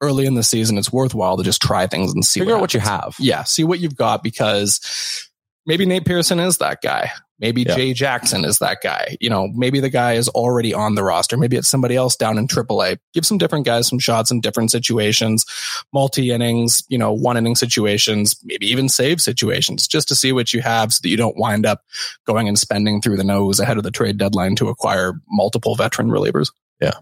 early 0.00 0.26
in 0.26 0.34
the 0.34 0.42
season, 0.42 0.78
it's 0.78 0.92
worthwhile 0.92 1.36
to 1.36 1.42
just 1.42 1.62
try 1.62 1.86
things 1.86 2.12
and 2.12 2.24
see 2.24 2.40
Figure 2.40 2.54
out 2.54 2.60
what 2.60 2.74
you 2.74 2.80
have. 2.80 3.16
Yeah, 3.18 3.44
see 3.44 3.64
what 3.64 3.80
you've 3.80 3.96
got 3.96 4.22
because 4.22 5.29
maybe 5.66 5.86
Nate 5.86 6.04
Pearson 6.04 6.40
is 6.40 6.58
that 6.58 6.82
guy. 6.82 7.10
Maybe 7.38 7.62
Yeah. 7.62 7.74
Jay 7.74 7.94
Jackson 7.94 8.44
is 8.44 8.58
that 8.58 8.78
guy. 8.82 9.16
You 9.18 9.30
know, 9.30 9.48
maybe 9.54 9.80
the 9.80 9.88
guy 9.88 10.12
is 10.12 10.28
already 10.28 10.74
on 10.74 10.94
the 10.94 11.02
roster. 11.02 11.38
Maybe 11.38 11.56
it's 11.56 11.68
somebody 11.68 11.96
else 11.96 12.14
down 12.14 12.36
in 12.36 12.46
AAA. 12.46 12.98
Give 13.14 13.24
some 13.24 13.38
different 13.38 13.64
guys 13.64 13.88
some 13.88 13.98
shots 13.98 14.30
in 14.30 14.42
different 14.42 14.70
situations, 14.70 15.46
multi 15.92 16.32
innings, 16.32 16.84
you 16.88 16.98
know, 16.98 17.12
one 17.12 17.38
inning 17.38 17.56
situations, 17.56 18.36
maybe 18.44 18.66
even 18.66 18.90
save 18.90 19.22
situations, 19.22 19.88
just 19.88 20.06
to 20.08 20.14
see 20.14 20.32
what 20.32 20.52
you 20.52 20.60
have 20.60 20.92
so 20.92 21.00
that 21.02 21.08
you 21.08 21.16
don't 21.16 21.38
wind 21.38 21.64
up 21.64 21.82
going 22.26 22.46
and 22.46 22.58
spending 22.58 23.00
through 23.00 23.16
the 23.16 23.24
nose 23.24 23.58
ahead 23.58 23.78
of 23.78 23.84
the 23.84 23.90
trade 23.90 24.18
deadline 24.18 24.54
to 24.56 24.68
acquire 24.68 25.14
multiple 25.30 25.74
veteran 25.76 26.08
relievers. 26.08 26.52
Yeah. 26.78 26.98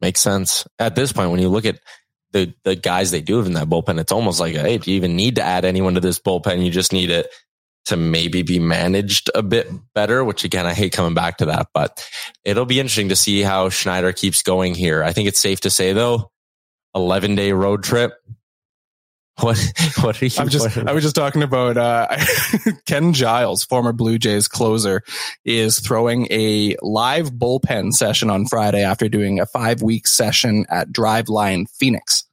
Makes 0.00 0.20
sense. 0.20 0.66
At 0.78 0.94
this 0.94 1.12
point, 1.12 1.30
when 1.30 1.40
you 1.40 1.50
look 1.50 1.66
at 1.66 1.80
the 2.32 2.52
the 2.64 2.76
guys 2.76 3.10
they 3.10 3.20
do 3.20 3.38
have 3.38 3.46
in 3.46 3.54
that 3.54 3.68
bullpen, 3.68 4.00
it's 4.00 4.12
almost 4.12 4.40
like, 4.40 4.54
hey, 4.54 4.78
do 4.78 4.90
you 4.90 4.96
even 4.96 5.16
need 5.16 5.36
to 5.36 5.42
add 5.42 5.64
anyone 5.64 5.94
to 5.94 6.00
this 6.00 6.18
bullpen? 6.18 6.64
You 6.64 6.70
just 6.70 6.92
need 6.92 7.10
it 7.10 7.28
to 7.86 7.96
maybe 7.96 8.42
be 8.42 8.58
managed 8.58 9.30
a 9.34 9.42
bit 9.42 9.68
better, 9.94 10.22
which 10.24 10.44
again, 10.44 10.66
I 10.66 10.74
hate 10.74 10.92
coming 10.92 11.14
back 11.14 11.38
to 11.38 11.46
that, 11.46 11.68
but 11.74 12.06
it'll 12.44 12.66
be 12.66 12.78
interesting 12.78 13.08
to 13.08 13.16
see 13.16 13.40
how 13.42 13.68
Schneider 13.68 14.12
keeps 14.12 14.42
going 14.42 14.74
here. 14.74 15.02
I 15.02 15.12
think 15.12 15.28
it's 15.28 15.40
safe 15.40 15.60
to 15.62 15.70
say 15.70 15.92
though, 15.92 16.30
11 16.94 17.34
day 17.34 17.52
road 17.52 17.82
trip. 17.82 18.12
What, 19.38 19.58
what 20.00 20.20
are 20.20 20.24
you, 20.24 20.30
I'm 20.38 20.48
just, 20.48 20.76
I 20.76 20.92
was 20.92 21.02
just 21.02 21.14
talking 21.14 21.42
about, 21.42 21.76
uh, 21.76 22.08
Ken 22.86 23.12
Giles, 23.12 23.64
former 23.64 23.92
Blue 23.92 24.18
Jays 24.18 24.48
closer, 24.48 25.02
is 25.44 25.78
throwing 25.80 26.26
a 26.30 26.76
live 26.82 27.30
bullpen 27.30 27.92
session 27.92 28.28
on 28.30 28.46
Friday 28.46 28.82
after 28.82 29.08
doing 29.08 29.40
a 29.40 29.46
five 29.46 29.82
week 29.82 30.06
session 30.06 30.66
at 30.68 30.88
Driveline 30.88 31.70
Phoenix. 31.70 32.24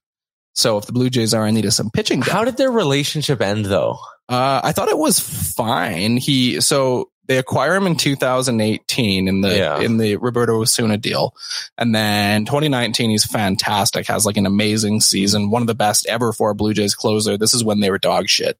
So 0.53 0.77
if 0.77 0.85
the 0.85 0.91
Blue 0.91 1.09
Jays 1.09 1.33
are 1.33 1.45
in 1.47 1.55
need 1.55 1.65
of 1.65 1.73
some 1.73 1.91
pitching, 1.91 2.21
depth, 2.21 2.31
how 2.31 2.43
did 2.43 2.57
their 2.57 2.71
relationship 2.71 3.41
end 3.41 3.65
though? 3.65 3.99
uh, 4.29 4.59
I 4.63 4.71
thought 4.73 4.89
it 4.89 4.97
was 4.97 5.19
fine. 5.19 6.17
He, 6.17 6.59
so 6.59 7.09
they 7.27 7.37
acquire 7.37 7.75
him 7.75 7.87
in 7.87 7.95
2018 7.95 9.27
in 9.27 9.41
the, 9.41 9.57
Yeah. 9.57 9.79
in 9.79 9.97
the 9.97 10.15
Roberto 10.17 10.61
Osuna 10.61 10.97
deal. 10.97 11.35
And 11.77 11.93
then 11.93 12.45
2019, 12.45 13.09
he's 13.09 13.25
fantastic, 13.25 14.07
has 14.07 14.25
like 14.25 14.37
an 14.37 14.45
amazing 14.45 15.01
season, 15.01 15.49
one 15.49 15.61
of 15.61 15.67
the 15.67 15.75
best 15.75 16.05
ever 16.07 16.33
for 16.33 16.49
a 16.49 16.55
Blue 16.55 16.73
Jays 16.73 16.95
closer. 16.95 17.37
This 17.37 17.53
is 17.53 17.63
when 17.63 17.79
they 17.79 17.89
were 17.91 17.97
dog 17.97 18.29
shit. 18.29 18.57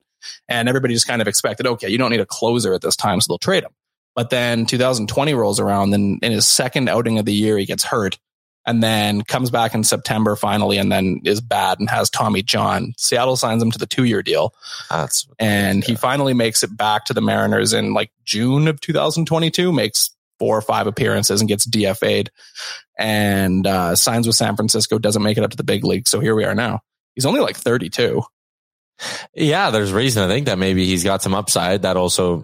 And 0.50 0.68
everybody 0.68 0.94
just 0.94 1.08
kind 1.08 1.22
of 1.22 1.28
expected, 1.28 1.68
okay, 1.68 1.90
you 1.90 1.98
don't 1.98 2.12
need 2.12 2.20
a 2.20 2.26
closer 2.26 2.74
at 2.74 2.82
this 2.82 2.96
time, 2.96 3.22
so 3.22 3.32
they'll 3.32 3.38
trade 3.38 3.64
him. 3.64 3.72
But 4.16 4.30
then 4.32 4.66
2020 4.66 5.34
rolls 5.36 5.60
around, 5.60 5.94
and 5.94 6.22
in 6.24 6.32
his 6.32 6.48
second 6.48 6.90
outing 6.90 7.20
of 7.20 7.26
the 7.26 7.34
year, 7.34 7.58
he 7.58 7.66
gets 7.66 7.84
hurt 7.84 8.18
and 8.68 8.84
then 8.84 9.24
comes 9.24 9.50
back 9.50 9.74
in 9.74 9.84
September 9.84 10.36
finally, 10.36 10.78
and 10.78 10.92
then 10.92 11.22
is 11.24 11.42
bad 11.42 11.80
and 11.80 11.90
has 11.90 12.10
Tommy 12.10 12.44
John. 12.44 12.94
Seattle 12.98 13.38
signs 13.38 13.64
him 13.64 13.72
to 13.72 13.80
the 13.80 13.88
two 13.88 14.04
year 14.04 14.22
deal 14.22 14.54
That's 14.90 15.26
and 15.40 15.84
he 15.84 15.96
finally 15.96 16.34
makes 16.34 16.62
it 16.62 16.76
back 16.76 17.06
to 17.06 17.14
the 17.14 17.22
Mariners 17.22 17.74
in 17.74 17.94
like 17.94 18.12
June 18.26 18.68
of 18.68 18.80
2022, 18.82 19.72
makes 19.72 20.12
four 20.38 20.56
or 20.56 20.62
five 20.62 20.86
appearances 20.86 21.42
and 21.42 21.48
gets 21.48 21.66
DFA'd 21.66 22.30
and 23.00 23.66
uh, 23.66 23.96
signs 23.96 24.28
with 24.28 24.36
San 24.36 24.56
Francisco, 24.56 25.00
doesn't 25.00 25.24
make 25.24 25.38
it 25.38 25.44
up 25.44 25.52
to 25.52 25.58
the 25.58 25.64
big 25.64 25.84
league. 25.84 26.08
So 26.08 26.20
here 26.20 26.36
we 26.36 26.44
are 26.44 26.54
now. 26.54 26.82
He's 27.16 27.26
only 27.26 27.40
like 27.40 27.56
32. 27.56 28.22
Yeah, 29.34 29.70
there's 29.70 29.94
reason 29.94 30.28
to 30.28 30.34
think 30.34 30.48
that 30.48 30.58
maybe 30.58 30.86
he's 30.86 31.04
got 31.04 31.22
some 31.22 31.34
upside. 31.34 31.84
That 31.84 31.98
also 31.98 32.44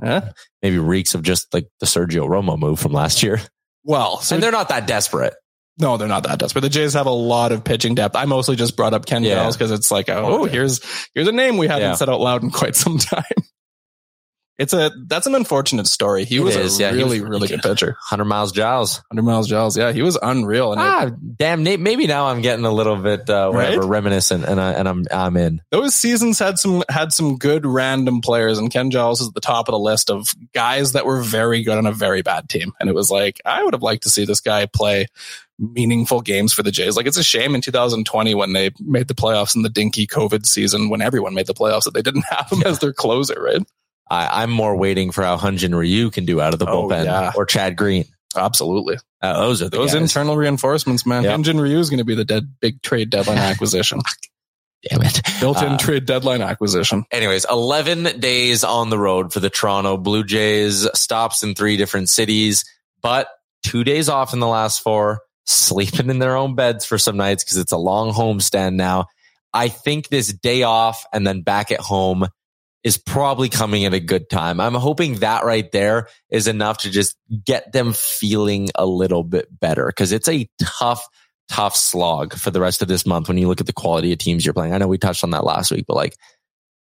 maybe 0.61 0.77
reeks 0.77 1.15
of 1.15 1.23
just 1.23 1.53
like 1.53 1.67
the 1.79 1.85
Sergio 1.85 2.27
Romo 2.27 2.57
move 2.57 2.79
from 2.79 2.93
last 2.93 3.23
year. 3.23 3.41
Well, 3.83 4.19
so 4.19 4.35
and 4.35 4.43
they're 4.43 4.51
not 4.51 4.69
that 4.69 4.87
desperate. 4.87 5.33
No, 5.79 5.97
they're 5.97 6.07
not 6.07 6.23
that 6.23 6.39
desperate. 6.39 6.61
The 6.61 6.69
Jays 6.69 6.93
have 6.93 7.07
a 7.07 7.11
lot 7.11 7.51
of 7.51 7.63
pitching 7.63 7.95
depth. 7.95 8.15
I 8.15 8.25
mostly 8.25 8.55
just 8.55 8.75
brought 8.77 8.93
up 8.93 9.05
Ken 9.05 9.23
Yeah. 9.23 9.35
Giles 9.35 9.57
because 9.57 9.71
it's 9.71 9.89
like, 9.91 10.09
oh, 10.09 10.43
Okay. 10.43 10.51
here's 10.51 10.81
here's 11.13 11.27
a 11.27 11.31
name 11.31 11.57
we 11.57 11.67
haven't 11.67 11.81
Yeah. 11.89 11.95
said 11.95 12.09
out 12.09 12.19
loud 12.21 12.43
in 12.43 12.51
quite 12.51 12.75
some 12.75 12.97
time. 12.99 13.23
It's 14.59 14.71
a 14.71 14.91
that's 15.07 15.25
an 15.25 15.33
unfortunate 15.33 15.87
story. 15.87 16.25
He 16.25 16.37
It 16.37 16.41
was 16.41 16.55
is, 16.55 16.79
a 16.79 16.83
yeah, 16.83 16.91
really 16.91 17.19
was 17.21 17.29
really 17.29 17.47
good 17.47 17.63
pitcher. 17.63 17.87
100 17.87 18.25
miles 18.25 18.51
Giles. 18.51 18.97
100 19.09 19.23
miles 19.23 19.47
Giles. 19.47 19.75
Yeah, 19.75 19.91
he 19.91 20.03
was 20.03 20.15
unreal. 20.21 20.73
And 20.73 20.79
it- 20.81 20.85
Ah, 20.85 21.09
damn. 21.39 21.63
Nate, 21.63 21.79
Maybe 21.79 22.05
now 22.05 22.27
I'm 22.27 22.41
getting 22.41 22.63
a 22.63 22.71
little 22.71 22.95
bit 22.97 23.27
uh, 23.29 23.49
whatever 23.49 23.81
Right? 23.81 23.89
reminiscent, 23.89 24.45
and 24.45 24.61
I 24.61 24.73
and 24.73 24.87
I'm 24.87 25.05
I'm 25.11 25.37
in. 25.37 25.61
those 25.71 25.95
seasons 25.95 26.37
had 26.37 26.59
some 26.59 26.83
had 26.87 27.11
some 27.13 27.37
good 27.39 27.65
random 27.65 28.21
players, 28.21 28.59
and 28.59 28.71
Ken 28.71 28.91
Giles 28.91 29.21
is 29.21 29.29
at 29.29 29.33
the 29.33 29.41
top 29.41 29.67
of 29.69 29.73
the 29.73 29.79
list 29.79 30.11
of 30.11 30.27
guys 30.53 30.91
that 30.91 31.05
were 31.07 31.21
very 31.21 31.63
good 31.63 31.79
on 31.79 31.87
a 31.87 31.91
very 31.91 32.21
bad 32.21 32.47
team. 32.47 32.73
And 32.79 32.89
it 32.89 32.93
was 32.95 33.09
like 33.09 33.41
I 33.45 33.63
would 33.63 33.73
have 33.73 33.81
liked 33.81 34.03
to 34.03 34.09
see 34.11 34.25
this 34.25 34.39
guy 34.39 34.67
play 34.67 35.07
meaningful 35.59 36.21
games 36.21 36.53
for 36.53 36.61
the 36.63 36.71
Jays. 36.71 36.95
Like 36.95 37.07
it's 37.07 37.17
a 37.17 37.23
shame 37.23 37.55
in 37.55 37.61
2020 37.61 38.35
when 38.35 38.53
they 38.53 38.71
made 38.79 39.07
the 39.07 39.15
playoffs 39.15 39.55
in 39.55 39.61
the 39.63 39.69
dinky 39.69 40.05
COVID 40.07 40.45
season 40.45 40.89
when 40.89 41.01
everyone 41.01 41.33
made 41.33 41.47
the 41.47 41.53
playoffs 41.53 41.85
that 41.85 41.93
they 41.93 42.01
didn't 42.01 42.25
have 42.29 42.51
him 42.51 42.63
as 42.65 42.79
their 42.79 42.93
closer, 42.93 43.41
right? 43.41 43.61
I, 44.09 44.43
I'm 44.43 44.51
more 44.51 44.75
waiting 44.75 45.11
for 45.11 45.23
how 45.23 45.37
Hyun 45.37 45.57
Jin 45.57 45.73
Ryu 45.75 46.09
can 46.11 46.25
do 46.25 46.41
out 46.41 46.53
of 46.53 46.59
the 46.59 46.67
Oh, 46.69 46.83
bullpen 46.87 47.05
yeah. 47.05 47.31
or 47.35 47.45
Chad 47.45 47.75
Green. 47.75 48.05
Absolutely. 48.35 48.97
Uh, 49.21 49.39
those 49.39 49.61
are 49.61 49.69
the 49.69 49.77
Those 49.77 49.93
guys. 49.93 50.01
internal 50.01 50.35
reinforcements, 50.35 51.05
man. 51.05 51.23
Yep. 51.23 51.39
Hyunjin 51.39 51.59
Ryu 51.61 51.77
is 51.79 51.89
going 51.89 51.99
to 51.99 52.03
be 52.03 52.15
the 52.15 52.25
dead 52.25 52.55
big 52.59 52.81
trade 52.81 53.09
deadline 53.09 53.37
acquisition. 53.51 53.99
Damn 54.89 55.01
it. 55.03 55.21
Built-in 55.39 55.73
Uh, 55.73 55.77
trade 55.77 56.05
deadline 56.05 56.41
acquisition. 56.41 57.05
Anyways, 57.11 57.45
11 57.49 58.19
days 58.19 58.63
on 58.63 58.89
the 58.89 58.97
road 58.97 59.31
for 59.31 59.39
the 59.39 59.49
Toronto 59.49 59.95
Blue 59.97 60.23
Jays, 60.23 60.87
stops 60.93 61.41
in 61.43 61.55
three 61.55 61.77
different 61.77 62.09
cities, 62.09 62.65
but 63.01 63.29
two 63.63 63.83
days 63.85 64.09
off 64.09 64.33
in 64.33 64.39
the 64.41 64.47
last 64.47 64.81
four, 64.81 65.21
sleeping 65.45 66.09
in 66.09 66.19
their 66.19 66.35
own 66.35 66.55
beds 66.55 66.83
for 66.85 66.97
some 66.97 67.15
nights 67.15 67.43
because 67.43 67.57
it's 67.57 67.71
a 67.71 67.77
long 67.77 68.11
homestand 68.11 68.75
now. 68.75 69.05
I 69.53 69.69
think 69.69 70.09
this 70.09 70.33
day 70.33 70.63
off 70.63 71.05
and 71.13 71.25
then 71.25 71.43
back 71.43 71.71
at 71.71 71.79
home 71.79 72.27
is 72.83 72.97
probably 72.97 73.49
coming 73.49 73.85
at 73.85 73.93
a 73.93 73.99
good 73.99 74.29
time. 74.29 74.59
I'm 74.59 74.73
hoping 74.73 75.15
that 75.15 75.45
right 75.45 75.71
there 75.71 76.09
is 76.29 76.47
enough 76.47 76.79
to 76.79 76.91
just 76.91 77.15
get 77.45 77.71
them 77.71 77.93
feeling 77.93 78.69
a 78.75 78.85
little 78.85 79.23
bit 79.23 79.47
better 79.57 79.87
because 79.87 80.11
it's 80.11 80.27
a 80.27 80.49
tough, 80.61 81.07
tough 81.49 81.75
slog 81.75 82.33
for 82.33 82.51
the 82.51 82.59
rest 82.59 82.81
of 82.81 82.87
this 82.89 83.05
month 83.05 83.29
when 83.29 83.37
you 83.37 83.47
look 83.47 83.61
at 83.61 83.67
the 83.67 83.73
quality 83.73 84.11
of 84.11 84.19
teams 84.19 84.45
you're 84.45 84.53
playing. 84.53 84.73
I 84.73 84.77
know 84.79 84.87
we 84.87 84.97
touched 84.97 85.23
on 85.23 85.31
that 85.31 85.45
last 85.45 85.71
week, 85.71 85.85
but 85.87 85.95
like, 85.95 86.17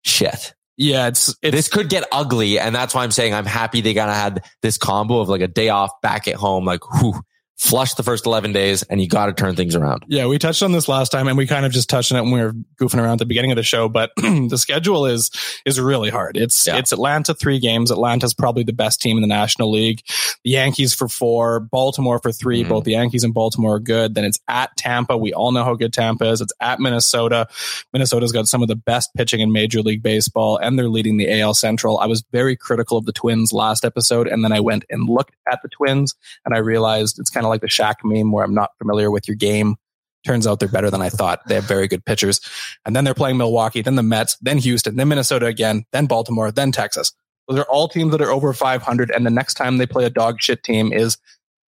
shit 0.03 0.55
Yeah, 0.79 1.09
it's 1.09 1.35
it's 1.43 1.55
this 1.55 1.69
could 1.69 1.91
get 1.91 2.09
ugly. 2.11 2.59
And 2.59 2.75
that's 2.75 2.95
why 2.95 3.05
I'm 3.05 3.11
saying 3.11 3.35
I'm 3.35 3.45
happy 3.45 3.83
they 3.83 3.93
kind 3.93 4.11
of 4.11 4.17
had 4.17 4.45
this 4.63 4.79
combo 4.79 5.21
of 5.21 5.29
like 5.29 5.43
a 5.43 5.49
day 5.49 5.69
off 5.69 6.01
back 6.01 6.27
at 6.29 6.37
home, 6.37 6.65
like 6.65 6.81
whew, 6.95 7.21
flush 7.61 7.92
the 7.92 8.03
first 8.03 8.25
11 8.25 8.55
days 8.55 8.83
and 8.85 9.03
you 9.03 9.07
got 9.07 9.27
to 9.27 9.35
turn 9.35 9.55
things 9.55 9.75
around. 9.77 10.03
Yeah, 10.09 10.25
we 10.27 10.38
touched 10.38 10.62
on 10.62 10.73
this 10.73 10.88
last 10.88 11.12
time 11.12 11.29
and 11.29 11.37
we 11.37 11.46
kind 11.46 11.66
of 11.66 11.73
just 11.73 11.90
touched 11.90 12.11
on 12.11 12.18
it 12.18 12.23
when 12.23 12.33
we 12.33 12.40
were 12.40 12.55
goofing 12.81 12.99
around 12.99 13.12
at 13.12 13.18
the 13.18 13.27
beginning 13.27 13.51
of 13.53 13.57
the 13.57 13.62
show, 13.62 13.87
but 13.87 14.12
the 14.16 14.57
schedule 14.57 15.05
is 15.05 15.31
is 15.66 15.79
really 15.79 16.09
hard. 16.09 16.38
It's 16.38 16.66
Yeah. 16.66 16.79
it's 16.79 16.90
Atlanta 16.90 17.35
3 17.35 17.59
games. 17.59 17.90
Atlanta's 17.90 18.33
probably 18.33 18.62
the 18.62 18.73
best 18.73 19.03
team 19.03 19.18
in 19.18 19.20
the 19.20 19.27
National 19.29 19.70
League. 19.70 20.01
The 20.42 20.53
Yankees 20.53 20.94
for 20.94 21.07
4, 21.07 21.61
Baltimore 21.61 22.18
for 22.18 22.33
3. 22.33 22.64
Mhm. 22.64 22.68
Both 22.68 22.85
the 22.85 22.92
Yankees 22.92 23.25
and 23.25 23.35
Baltimore 23.35 23.75
are 23.75 23.79
good. 23.81 24.14
Then 24.14 24.25
it's 24.25 24.40
at 24.49 24.75
Tampa. 24.79 25.18
We 25.18 25.35
all 25.35 25.53
know 25.53 25.62
how 25.62 25.75
good 25.75 25.92
Tampa 25.92 26.31
is. 26.31 26.40
It's 26.40 26.55
at 26.62 26.81
Minnesota. 26.81 27.46
Minnesota's 27.92 28.33
got 28.33 28.49
some 28.49 28.62
of 28.62 28.68
the 28.68 28.77
best 28.77 29.11
pitching 29.14 29.40
in 29.40 29.53
Major 29.53 29.83
League 29.83 30.03
Baseball 30.03 30.57
and 30.57 30.79
they're 30.79 30.88
leading 30.88 31.18
the 31.18 31.31
AL 31.40 31.53
Central. 31.53 31.99
I 31.99 32.07
was 32.07 32.25
very 32.33 32.57
critical 32.57 32.96
of 32.96 33.05
the 33.05 33.12
Twins 33.12 33.53
last 33.53 33.85
episode 33.85 34.29
and 34.29 34.42
then 34.42 34.53
I 34.53 34.61
went 34.61 34.85
and 34.88 35.09
looked 35.11 35.35
at 35.53 35.61
the 35.62 35.68
Twins 35.68 36.14
and 36.46 36.55
I 36.55 36.59
realized 36.59 37.18
it's 37.18 37.29
kind 37.29 37.44
of 37.44 37.50
like 37.51 37.61
the 37.61 37.69
Shaq 37.69 37.97
meme 38.05 38.33
where 38.33 38.45
I'm 38.45 38.55
not 38.55 38.71
familiar 38.79 39.11
with 39.11 39.29
your 39.29 39.37
game. 39.37 39.77
Turns 40.25 40.47
out 40.47 40.61
they're 40.61 40.69
better 40.69 40.91
than 40.91 41.01
I 41.01 41.09
thought. 41.09 41.41
They 41.47 41.55
have 41.55 41.65
very 41.65 41.89
good 41.89 42.05
pitchers. 42.05 42.41
And 42.85 42.95
then 42.95 43.05
they're 43.05 43.15
playing 43.15 43.39
Milwaukee, 43.39 43.83
then 43.83 43.97
the 43.97 44.03
Mets, 44.03 44.37
then 44.41 44.59
Houston, 44.59 44.97
then 44.97 45.09
Minnesota 45.09 45.47
again, 45.47 45.85
then 45.93 46.07
Baltimore, 46.07 46.53
then 46.53 46.73
Texas. 46.73 47.13
Those 47.49 47.59
are 47.59 47.65
all 47.65 47.89
teams 47.89 48.13
that 48.13 48.21
are 48.21 48.31
over 48.31 48.53
500. 48.53 49.11
And 49.11 49.25
the 49.25 49.31
next 49.31 49.55
time 49.55 49.79
they 49.79 49.87
play 49.87 50.05
a 50.05 50.11
dog 50.11 50.41
shit 50.41 50.63
team 50.63 50.93
is 50.93 51.17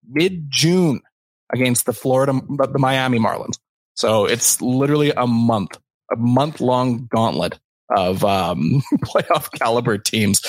mid 0.09 0.49
June 0.49 1.01
against 1.53 1.85
the 1.85 1.93
Florida, 1.93 2.33
the 2.49 2.79
Miami 2.79 3.19
Marlins. 3.19 3.59
So 3.95 4.25
it's 4.25 4.61
literally 4.61 5.11
a 5.11 5.27
month, 5.27 5.77
a 6.11 6.15
month 6.15 6.61
long 6.61 7.07
gauntlet 7.07 7.59
of 7.95 8.23
um, 8.23 8.81
playoff 9.03 9.51
caliber 9.51 9.97
teams. 9.97 10.41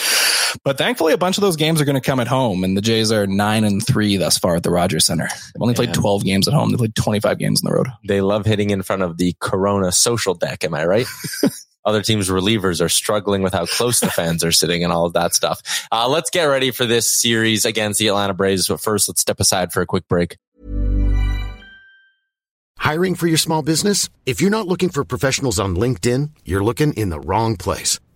But 0.64 0.78
thankfully, 0.78 1.12
a 1.12 1.18
bunch 1.18 1.38
of 1.38 1.42
those 1.42 1.56
games 1.56 1.80
are 1.80 1.84
going 1.84 1.94
to 1.94 2.00
come 2.00 2.20
at 2.20 2.28
home, 2.28 2.64
and 2.64 2.76
the 2.76 2.80
Jays 2.80 3.12
are 3.12 3.26
nine 3.26 3.64
and 3.64 3.84
three 3.84 4.16
thus 4.16 4.38
far 4.38 4.56
at 4.56 4.62
the 4.62 4.70
Rogers 4.70 5.06
Center. 5.06 5.28
They've 5.28 5.62
only 5.62 5.74
played 5.74 5.94
12 5.94 6.24
games 6.24 6.48
at 6.48 6.54
home. 6.54 6.70
They 6.70 6.76
played 6.76 6.94
25 6.94 7.38
games 7.38 7.62
on 7.62 7.70
the 7.70 7.76
road. 7.76 7.88
They 8.06 8.20
love 8.20 8.46
hitting 8.46 8.70
in 8.70 8.82
front 8.82 9.02
of 9.02 9.16
the 9.16 9.34
Corona 9.40 9.92
social 9.92 10.34
deck. 10.34 10.64
Am 10.64 10.74
I 10.74 10.84
right? 10.84 11.06
Other 11.84 12.02
teams' 12.02 12.28
relievers 12.28 12.84
are 12.84 12.88
struggling 12.88 13.42
with 13.42 13.54
how 13.54 13.64
close 13.64 14.00
the 14.00 14.11
fans 14.11 14.44
are 14.44 14.52
sitting 14.52 14.84
and 14.84 14.92
all 14.92 15.06
of 15.06 15.14
that 15.14 15.34
stuff. 15.34 15.87
Uh, 15.90 16.08
let's 16.08 16.28
get 16.28 16.44
ready 16.44 16.70
for 16.70 16.84
this 16.84 17.11
series 17.11 17.64
against 17.64 17.98
the 17.98 18.08
Atlanta 18.08 18.34
Braves. 18.34 18.68
But 18.68 18.80
first, 18.80 19.08
let's 19.08 19.20
step 19.20 19.40
aside 19.40 19.72
for 19.72 19.80
a 19.80 19.87
quick 19.87 20.06
break. 20.08 20.37
Hiring 22.76 23.14
for 23.14 23.26
your 23.26 23.38
small 23.38 23.62
business? 23.62 24.08
If 24.26 24.40
you're 24.40 24.50
not 24.50 24.66
looking 24.66 24.88
for 24.88 25.04
professionals 25.04 25.58
on 25.58 25.76
LinkedIn, 25.76 26.30
you're 26.44 26.64
looking 26.64 26.92
in 26.94 27.11
the 27.11 27.20
wrong 27.20 27.56
place. 27.56 28.00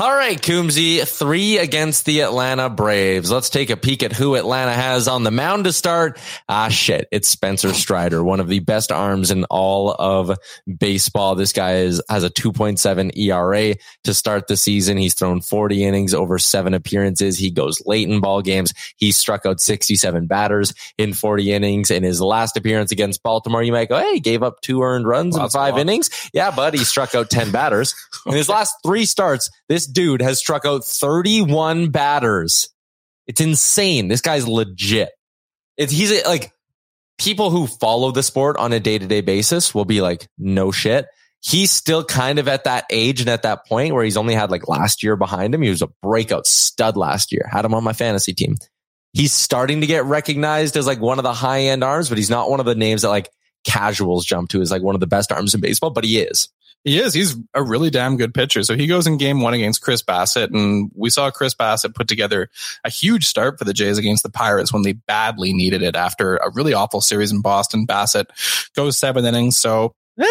All 0.00 0.14
right, 0.14 0.40
Coombsy, 0.40 1.04
three 1.08 1.58
against 1.58 2.04
the 2.04 2.20
Atlanta 2.20 2.70
Braves. 2.70 3.32
Let's 3.32 3.50
take 3.50 3.68
a 3.68 3.76
peek 3.76 4.04
at 4.04 4.12
who 4.12 4.36
Atlanta 4.36 4.72
has 4.72 5.08
on 5.08 5.24
the 5.24 5.32
mound 5.32 5.64
to 5.64 5.72
start. 5.72 6.20
Ah, 6.48 6.68
shit. 6.68 7.08
It's 7.10 7.28
Spencer 7.28 7.74
Strider, 7.74 8.22
one 8.22 8.38
of 8.38 8.46
the 8.46 8.60
best 8.60 8.92
arms 8.92 9.32
in 9.32 9.42
all 9.46 9.90
of 9.90 10.38
baseball. 10.78 11.34
This 11.34 11.52
guy 11.52 11.78
is, 11.78 12.00
has 12.08 12.22
a 12.22 12.30
2.7 12.30 13.18
ERA 13.18 13.74
to 14.04 14.14
start 14.14 14.46
the 14.46 14.56
season. 14.56 14.98
He's 14.98 15.14
thrown 15.14 15.40
40 15.40 15.82
innings 15.82 16.14
over 16.14 16.38
seven 16.38 16.74
appearances. 16.74 17.36
He 17.36 17.50
goes 17.50 17.82
late 17.84 18.08
in 18.08 18.20
ball 18.20 18.40
games. 18.40 18.72
He 18.94 19.10
struck 19.10 19.46
out 19.46 19.60
67 19.60 20.28
batters 20.28 20.74
in 20.96 21.12
40 21.12 21.50
innings. 21.50 21.90
In 21.90 22.04
his 22.04 22.20
last 22.20 22.56
appearance 22.56 22.92
against 22.92 23.24
Baltimore, 23.24 23.64
you 23.64 23.72
might 23.72 23.88
go, 23.88 23.98
Hey, 23.98 24.14
he 24.14 24.20
gave 24.20 24.44
up 24.44 24.60
two 24.60 24.80
earned 24.80 25.08
runs 25.08 25.36
in 25.36 25.48
five 25.48 25.76
innings. 25.76 26.08
Yeah, 26.32 26.52
but 26.54 26.74
he 26.74 26.84
struck 26.84 27.16
out 27.16 27.30
10 27.30 27.50
batters. 27.50 27.96
In 28.26 28.34
his 28.34 28.48
last 28.48 28.74
three 28.84 29.06
starts, 29.06 29.50
this 29.68 29.87
dude 29.92 30.22
has 30.22 30.38
struck 30.38 30.64
out 30.64 30.84
31 30.84 31.90
batters. 31.90 32.68
It's 33.26 33.40
insane. 33.40 34.08
This 34.08 34.20
guy's 34.20 34.46
legit. 34.46 35.10
It's, 35.76 35.92
he's 35.92 36.24
like 36.24 36.52
people 37.18 37.50
who 37.50 37.66
follow 37.66 38.10
the 38.10 38.22
sport 38.22 38.56
on 38.56 38.72
a 38.72 38.80
day 38.80 38.98
to 38.98 39.06
day 39.06 39.20
basis 39.20 39.74
will 39.74 39.84
be 39.84 40.00
like, 40.00 40.28
no 40.38 40.70
shit. 40.70 41.06
He's 41.40 41.70
still 41.70 42.04
kind 42.04 42.38
of 42.38 42.48
at 42.48 42.64
that 42.64 42.84
age 42.90 43.20
and 43.20 43.28
at 43.28 43.42
that 43.42 43.66
point 43.66 43.94
where 43.94 44.02
he's 44.02 44.16
only 44.16 44.34
had 44.34 44.50
like 44.50 44.66
last 44.68 45.02
year 45.02 45.16
behind 45.16 45.54
him. 45.54 45.62
He 45.62 45.70
was 45.70 45.82
a 45.82 45.90
breakout 46.02 46.46
stud 46.46 46.96
last 46.96 47.32
year. 47.32 47.48
Had 47.50 47.64
him 47.64 47.74
on 47.74 47.84
my 47.84 47.92
fantasy 47.92 48.34
team. 48.34 48.56
he's 49.12 49.32
starting 49.32 49.80
to 49.80 49.86
get 49.86 50.04
recognized 50.04 50.76
as 50.76 50.86
like 50.86 51.00
one 51.00 51.18
of 51.18 51.22
the 51.22 51.32
high 51.32 51.62
end 51.62 51.84
arms, 51.84 52.08
but 52.08 52.18
he's 52.18 52.30
not 52.30 52.50
one 52.50 52.60
of 52.60 52.66
the 52.66 52.74
names 52.74 53.02
that 53.02 53.08
like 53.08 53.28
casuals 53.64 54.24
jump 54.24 54.50
to 54.50 54.60
as 54.60 54.70
like 54.70 54.82
one 54.82 54.94
of 54.94 55.00
the 55.00 55.06
best 55.06 55.30
arms 55.30 55.54
in 55.54 55.60
baseball, 55.60 55.90
but 55.90 56.04
he 56.04 56.18
is. 56.18 56.48
He 56.84 56.98
is. 56.98 57.12
He's 57.12 57.36
a 57.54 57.62
really 57.62 57.90
damn 57.90 58.16
good 58.16 58.32
pitcher. 58.32 58.62
So 58.62 58.76
he 58.76 58.86
goes 58.86 59.06
in 59.06 59.18
game 59.18 59.40
one 59.40 59.52
against 59.52 59.82
Chris 59.82 60.02
Bassitt, 60.02 60.54
And 60.54 60.90
we 60.94 61.10
saw 61.10 61.30
Chris 61.30 61.54
Bassitt 61.54 61.94
put 61.94 62.08
together 62.08 62.48
a 62.84 62.90
huge 62.90 63.26
start 63.26 63.58
for 63.58 63.64
the 63.64 63.74
Jays 63.74 63.98
against 63.98 64.22
the 64.22 64.30
Pirates 64.30 64.72
when 64.72 64.82
they 64.82 64.92
badly 64.92 65.52
needed 65.52 65.82
it 65.82 65.96
after 65.96 66.36
a 66.36 66.50
really 66.52 66.72
awful 66.72 67.00
series 67.00 67.32
in 67.32 67.42
Boston. 67.42 67.86
Bassitt 67.86 68.26
goes 68.74 68.96
seven 68.96 69.24
innings. 69.24 69.58
So, 69.58 69.94
yeah, 70.16 70.26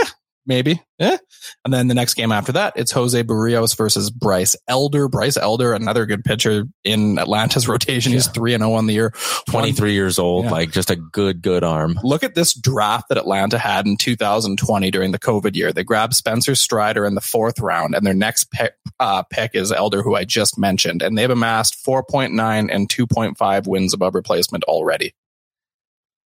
maybe. 0.47 0.81
Yeah. 0.97 1.17
And 1.63 1.71
then 1.73 1.87
the 1.87 1.93
next 1.93 2.15
game 2.15 2.31
after 2.31 2.53
that, 2.53 2.73
it's 2.75 2.91
Jose 2.91 3.21
Berrios 3.23 3.77
versus 3.77 4.09
Bryce 4.09 4.55
Elder. 4.67 5.07
Bryce 5.07 5.37
Elder, 5.37 5.73
another 5.73 6.05
good 6.07 6.23
pitcher 6.23 6.63
in 6.83 7.19
Atlanta's 7.19 7.67
rotation. 7.67 8.11
He's 8.13 8.27
3 8.27 8.55
and 8.55 8.63
0 8.63 8.73
on 8.73 8.87
the 8.87 8.93
year. 8.93 9.13
23 9.49 9.93
years 9.93 10.17
old, 10.17 10.45
Yeah. 10.45 10.51
like 10.51 10.71
just 10.71 10.89
a 10.89 10.95
good, 10.95 11.41
good 11.43 11.63
arm. 11.63 11.99
Look 12.03 12.23
at 12.23 12.33
this 12.33 12.53
draft 12.53 13.09
that 13.09 13.17
Atlanta 13.19 13.59
had 13.59 13.85
in 13.85 13.97
2020 13.97 14.89
during 14.89 15.11
the 15.11 15.19
COVID 15.19 15.55
year. 15.55 15.71
They 15.71 15.83
grabbed 15.83 16.15
Spencer 16.15 16.55
Strider 16.55 17.05
in 17.05 17.13
the 17.15 17.21
fourth 17.21 17.59
round, 17.59 17.93
and 17.93 18.05
their 18.05 18.13
next 18.15 18.49
pick, 18.51 18.73
uh, 18.99 19.21
pick 19.29 19.51
is 19.53 19.71
Elder, 19.71 20.01
who 20.01 20.15
I 20.15 20.23
just 20.23 20.57
mentioned. 20.57 21.01
And 21.03 21.17
they've 21.17 21.29
amassed 21.29 21.75
4.9 21.85 22.69
and 22.73 22.89
2.5 22.89 23.67
wins 23.67 23.93
above 23.93 24.15
replacement 24.15 24.63
already. 24.63 25.13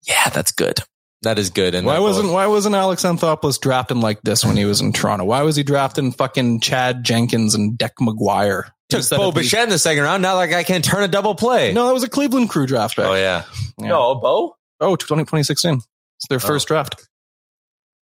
Yeah, 0.07 0.29
that's 0.31 0.53
good. 0.53 0.79
That 1.23 1.39
is 1.39 1.51
good. 1.51 1.75
And 1.75 1.87
Why 1.87 1.99
wasn't 1.99 2.27
both- 2.27 2.35
Why 2.35 2.47
wasn't 2.47 2.75
Alex 2.75 3.03
Anthopoulos 3.03 3.61
drafting 3.61 4.01
like 4.01 4.23
this 4.23 4.45
when 4.45 4.57
he 4.57 4.65
was 4.65 4.81
in 4.81 4.93
Toronto? 4.93 5.27
Why 5.27 5.43
was 5.43 5.57
he 5.57 5.63
drafting 5.63 6.13
fucking 6.13 6.61
Chad 6.61 7.05
Jenkins 7.05 7.55
and 7.55 7.77
Deck 7.77 7.95
McGuire? 8.01 8.71
took 8.91 8.99
instead 8.99 9.19
Bo 9.19 9.33
Bichette 9.33 9.65
in 9.65 9.69
the 9.71 9.79
second 9.79 10.03
round? 10.03 10.23
Now 10.23 10.37
that 10.37 10.49
guy 10.49 10.65
can't 10.65 10.85
turn 10.85 11.03
a 11.03 11.09
double 11.09 11.35
play. 11.35 11.73
No, 11.73 11.87
that 11.87 11.95
was 11.95 12.03
a 12.03 12.09
Cleveland 12.09 12.51
crew 12.51 12.67
draft 12.67 12.97
pick. 12.97 13.05
Oh 13.05 13.15
yeah. 13.15 13.45
Yeah. 13.79 13.89
No, 13.89 14.15
Bo. 14.17 14.57
Oh, 14.81 14.97
20, 14.97 15.23
2016. 15.23 15.75
It's 15.75 16.27
their 16.29 16.37
oh. 16.37 16.41
first 16.41 16.69
draft. 16.69 17.09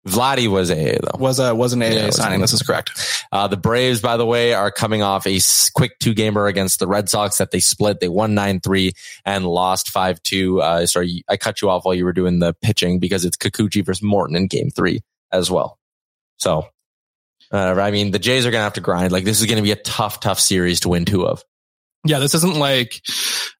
Vladdy 0.07 0.49
was 0.49 0.69
AA 0.69 0.97
though. 1.01 1.17
Was 1.17 1.39
a 1.39 1.55
was 1.55 1.73
an 1.73 1.81
AA 1.81 1.87
Yeah, 1.87 2.09
signing. 2.09 2.41
This 2.41 2.51
is 2.51 2.61
correct. 2.61 2.91
Uh, 3.31 3.47
the 3.47 3.55
Braves, 3.57 4.01
by 4.01 4.17
the 4.17 4.25
way, 4.25 4.53
are 4.53 4.69
coming 4.69 5.01
off 5.01 5.25
a 5.25 5.39
quick 5.73 5.97
two 5.99 6.13
gamer 6.13 6.47
against 6.47 6.79
the 6.79 6.87
Red 6.87 7.07
Sox 7.09 7.37
that 7.37 7.51
they 7.51 7.61
split. 7.61 8.01
They 8.01 8.09
won 8.09 8.35
9-3 8.35 8.91
and 9.25 9.45
lost 9.45 9.93
5-2. 9.93 10.61
Uh, 10.61 10.85
sorry, 10.87 11.23
I 11.29 11.37
cut 11.37 11.61
you 11.61 11.69
off 11.69 11.85
while 11.85 11.95
you 11.95 12.03
were 12.03 12.13
doing 12.13 12.39
the 12.39 12.53
pitching 12.53 12.99
because 12.99 13.23
it's 13.23 13.37
Kikuchi 13.37 13.85
versus 13.85 14.03
Morton 14.03 14.35
in 14.35 14.47
game 14.47 14.69
three 14.69 15.01
as 15.31 15.49
well. 15.49 15.79
So, 16.37 16.67
uh, 17.51 17.75
I 17.79 17.91
mean, 17.91 18.11
the 18.11 18.19
Jays 18.19 18.45
are 18.45 18.51
going 18.51 18.59
to 18.59 18.65
have 18.65 18.73
to 18.73 18.81
grind. 18.81 19.13
Like 19.13 19.23
this 19.23 19.39
is 19.39 19.45
going 19.45 19.57
to 19.57 19.63
be 19.63 19.71
a 19.71 19.77
tough, 19.77 20.19
tough 20.19 20.39
series 20.39 20.81
to 20.81 20.89
win 20.89 21.05
two 21.05 21.25
of. 21.25 21.43
Yeah, 22.05 22.19
this 22.19 22.35
isn't 22.35 22.57
like, 22.57 23.01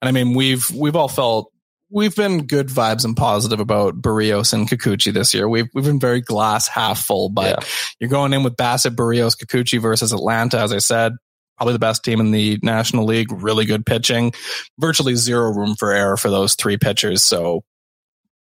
and 0.02 0.10
I 0.10 0.12
mean, 0.12 0.34
we've 0.34 0.70
we've 0.72 0.98
all 0.98 1.08
felt 1.08 1.53
we've 1.94 2.16
been 2.16 2.48
good 2.48 2.68
vibes 2.68 3.06
and 3.06 3.16
positive 3.16 3.60
about 3.60 4.02
Berrios 4.02 4.52
and 4.52 4.68
Kikuchi 4.68 5.14
this 5.14 5.34
year. 5.34 5.48
We've 5.48 5.68
we've 5.74 5.86
been 5.86 6.00
very 6.00 6.22
glass 6.22 6.68
half 6.68 7.00
full, 7.00 7.30
but 7.30 7.60
Yeah. 7.62 7.68
you're 8.00 8.10
going 8.10 8.34
in 8.34 8.44
with 8.44 8.56
Bassitt, 8.58 8.96
Berrios, 8.96 9.38
Kikuchi 9.38 9.80
versus 9.80 10.12
Atlanta. 10.12 10.60
As 10.60 10.74
I 10.74 10.80
said, 10.80 11.14
probably 11.58 11.74
the 11.74 11.80
best 11.80 12.04
team 12.04 12.20
in 12.20 12.32
the 12.32 12.60
National 12.64 13.06
League. 13.06 13.32
Really 13.32 13.66
good 13.66 13.86
pitching, 13.86 14.34
virtually 14.80 15.16
zero 15.16 15.54
room 15.54 15.76
for 15.76 15.92
error 15.94 16.18
for 16.18 16.30
those 16.32 16.56
three 16.56 16.78
pitchers. 16.78 17.24
So, 17.24 17.64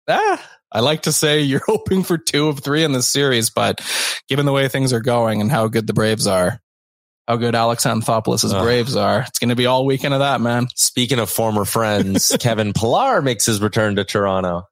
ah. 0.07 0.45
I 0.71 0.81
like 0.81 1.03
to 1.03 1.11
say 1.11 1.39
you're 1.41 1.63
hoping 1.65 2.03
for 2.03 2.17
two 2.17 2.47
of 2.49 2.59
three 2.59 2.83
in 2.83 2.91
this 2.91 3.07
series, 3.07 3.49
but 3.49 3.81
given 4.27 4.45
the 4.45 4.51
way 4.51 4.67
things 4.67 4.93
are 4.93 4.99
going 4.99 5.41
and 5.41 5.49
how 5.49 5.67
good 5.67 5.87
the 5.87 5.93
Braves 5.93 6.27
are, 6.27 6.59
how 7.29 7.37
good 7.37 7.53
Alex 7.53 7.85
Anthopoulos' 7.85 8.51
Ugh. 8.51 8.63
Braves 8.63 8.95
are, 8.95 9.21
it's 9.21 9.37
going 9.37 9.49
to 9.49 9.55
be 9.55 9.67
all 9.67 9.85
weekend 9.85 10.15
of 10.15 10.19
that, 10.21 10.41
man. 10.41 10.67
Speaking 10.73 11.19
of 11.19 11.29
former 11.29 11.63
friends, 11.63 12.35
Kevin 12.39 12.73
Pillar 12.73 13.21
makes 13.21 13.45
his 13.45 13.61
return 13.61 13.97
to 13.97 14.03
Toronto. 14.03 14.63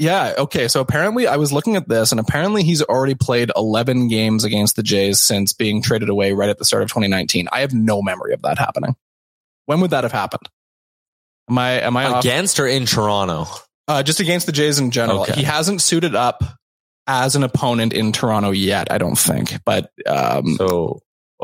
Yeah. 0.00 0.34
Okay. 0.36 0.66
So 0.66 0.80
apparently 0.80 1.28
I 1.28 1.36
was 1.36 1.52
looking 1.52 1.76
at 1.76 1.88
this 1.88 2.10
and 2.10 2.18
apparently 2.20 2.64
he's 2.64 2.82
already 2.82 3.14
played 3.14 3.52
11 3.54 4.08
games 4.08 4.42
against 4.42 4.74
the 4.74 4.82
Jays 4.82 5.20
since 5.20 5.52
being 5.52 5.80
traded 5.80 6.08
away 6.08 6.32
right 6.32 6.48
at 6.48 6.58
the 6.58 6.64
start 6.64 6.82
of 6.82 6.88
2019. 6.88 7.46
I 7.52 7.60
have 7.60 7.72
no 7.72 8.02
memory 8.02 8.32
of 8.32 8.42
that 8.42 8.58
happening. 8.58 8.96
When 9.66 9.80
would 9.80 9.90
that 9.90 10.02
have 10.02 10.12
happened? 10.12 10.48
Am 11.48 11.56
I, 11.56 11.82
am 11.82 11.96
I 11.96 12.06
off? 12.06 12.24
Against 12.24 12.58
or 12.58 12.66
in 12.66 12.84
Toronto? 12.84 13.46
Uh, 13.86 14.02
just 14.02 14.18
against 14.18 14.46
the 14.46 14.52
Jays 14.52 14.80
in 14.80 14.90
general. 14.90 15.22
Okay. 15.22 15.34
He 15.34 15.42
hasn't 15.44 15.80
suited 15.82 16.16
up 16.16 16.42
as 17.06 17.36
an 17.36 17.44
opponent 17.44 17.92
in 17.92 18.10
Toronto 18.10 18.50
yet, 18.50 18.90
I 18.90 18.98
don't 18.98 19.18
think. 19.18 19.52
But, 19.64 19.90
um, 20.06 20.56
So, 20.56 21.00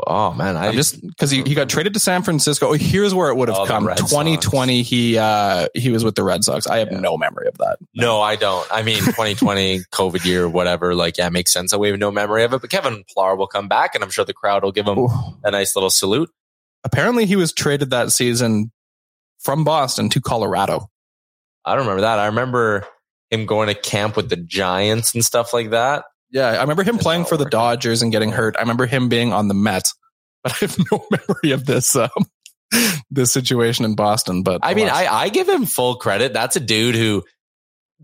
oh 0.07 0.33
man, 0.33 0.55
I 0.57 0.67
I'm 0.67 0.73
just 0.73 1.01
because 1.05 1.31
he, 1.31 1.43
he 1.43 1.53
got 1.55 1.69
traded 1.69 1.93
to 1.93 1.99
San 1.99 2.23
Francisco. 2.23 2.67
Oh, 2.69 2.73
here's 2.73 3.13
where 3.13 3.29
it 3.29 3.35
would 3.35 3.49
have 3.49 3.57
Oh, 3.59 3.65
come. 3.65 3.87
Red 3.87 3.99
Sox. 3.99 4.11
2020, 4.11 4.81
he 4.83 5.17
uh 5.17 5.67
he 5.73 5.89
was 5.89 6.03
with 6.03 6.15
the 6.15 6.23
Red 6.23 6.43
Sox. 6.43 6.67
I 6.67 6.77
have 6.79 6.91
Yeah. 6.91 6.99
no 6.99 7.17
memory 7.17 7.47
of 7.47 7.57
that. 7.59 7.77
No, 7.93 8.21
I 8.21 8.35
don't. 8.35 8.67
I 8.71 8.81
mean, 8.83 8.97
2020 9.03 9.81
COVID 9.91 10.25
year, 10.25 10.47
whatever. 10.49 10.93
Like, 10.95 11.17
yeah, 11.17 11.29
makes 11.29 11.51
sense. 11.53 11.71
That 11.71 11.79
we 11.79 11.89
have 11.89 11.99
no 11.99 12.11
memory 12.11 12.43
of 12.43 12.53
it. 12.53 12.61
But 12.61 12.69
Kevin 12.69 13.03
Pillar 13.13 13.35
will 13.35 13.47
come 13.47 13.67
back, 13.67 13.95
and 13.95 14.03
I'm 14.03 14.09
sure 14.09 14.25
the 14.25 14.33
crowd 14.33 14.63
will 14.63 14.71
give 14.71 14.87
him 14.87 14.97
Ooh. 14.99 15.09
a 15.43 15.51
nice 15.51 15.75
little 15.75 15.89
salute. 15.89 16.29
Apparently, 16.83 17.25
he 17.25 17.35
was 17.35 17.51
traded 17.53 17.89
that 17.89 18.11
season 18.11 18.71
from 19.39 19.63
Boston 19.63 20.09
to 20.09 20.21
Colorado. 20.21 20.89
I 21.65 21.71
don't 21.75 21.81
remember 21.83 22.01
that. 22.01 22.19
I 22.19 22.27
remember 22.27 22.87
him 23.29 23.45
going 23.45 23.67
to 23.67 23.75
camp 23.75 24.15
with 24.15 24.29
the 24.29 24.37
Giants 24.37 25.13
and 25.13 25.23
stuff 25.23 25.53
like 25.53 25.69
that. 25.71 26.05
Yeah, 26.31 26.47
I 26.47 26.61
remember 26.61 26.83
him 26.83 26.95
That's 26.95 27.03
playing 27.03 27.25
for 27.25 27.37
the. 27.37 27.45
Dodgers 27.45 28.01
and 28.01 28.11
getting 28.11 28.31
hurt. 28.31 28.55
I 28.57 28.61
remember 28.61 28.85
him 28.85 29.09
being 29.09 29.33
on 29.33 29.47
the 29.47 29.53
Mets, 29.53 29.95
but 30.43 30.53
I 30.53 30.65
have 30.65 30.77
no 30.91 31.05
memory 31.11 31.51
of 31.51 31.65
this 31.65 31.95
um, 31.95 32.09
this 33.11 33.31
situation 33.31 33.85
in 33.85 33.95
Boston. 33.95 34.43
But 34.43 34.61
I 34.63 34.73
mean. 34.73 34.89
I, 34.89 35.07
I 35.07 35.29
give 35.29 35.49
him 35.49 35.65
full 35.65 35.95
credit. 35.95 36.33
That's 36.33 36.55
a 36.55 36.59
dude 36.59 36.95
who, 36.95 37.23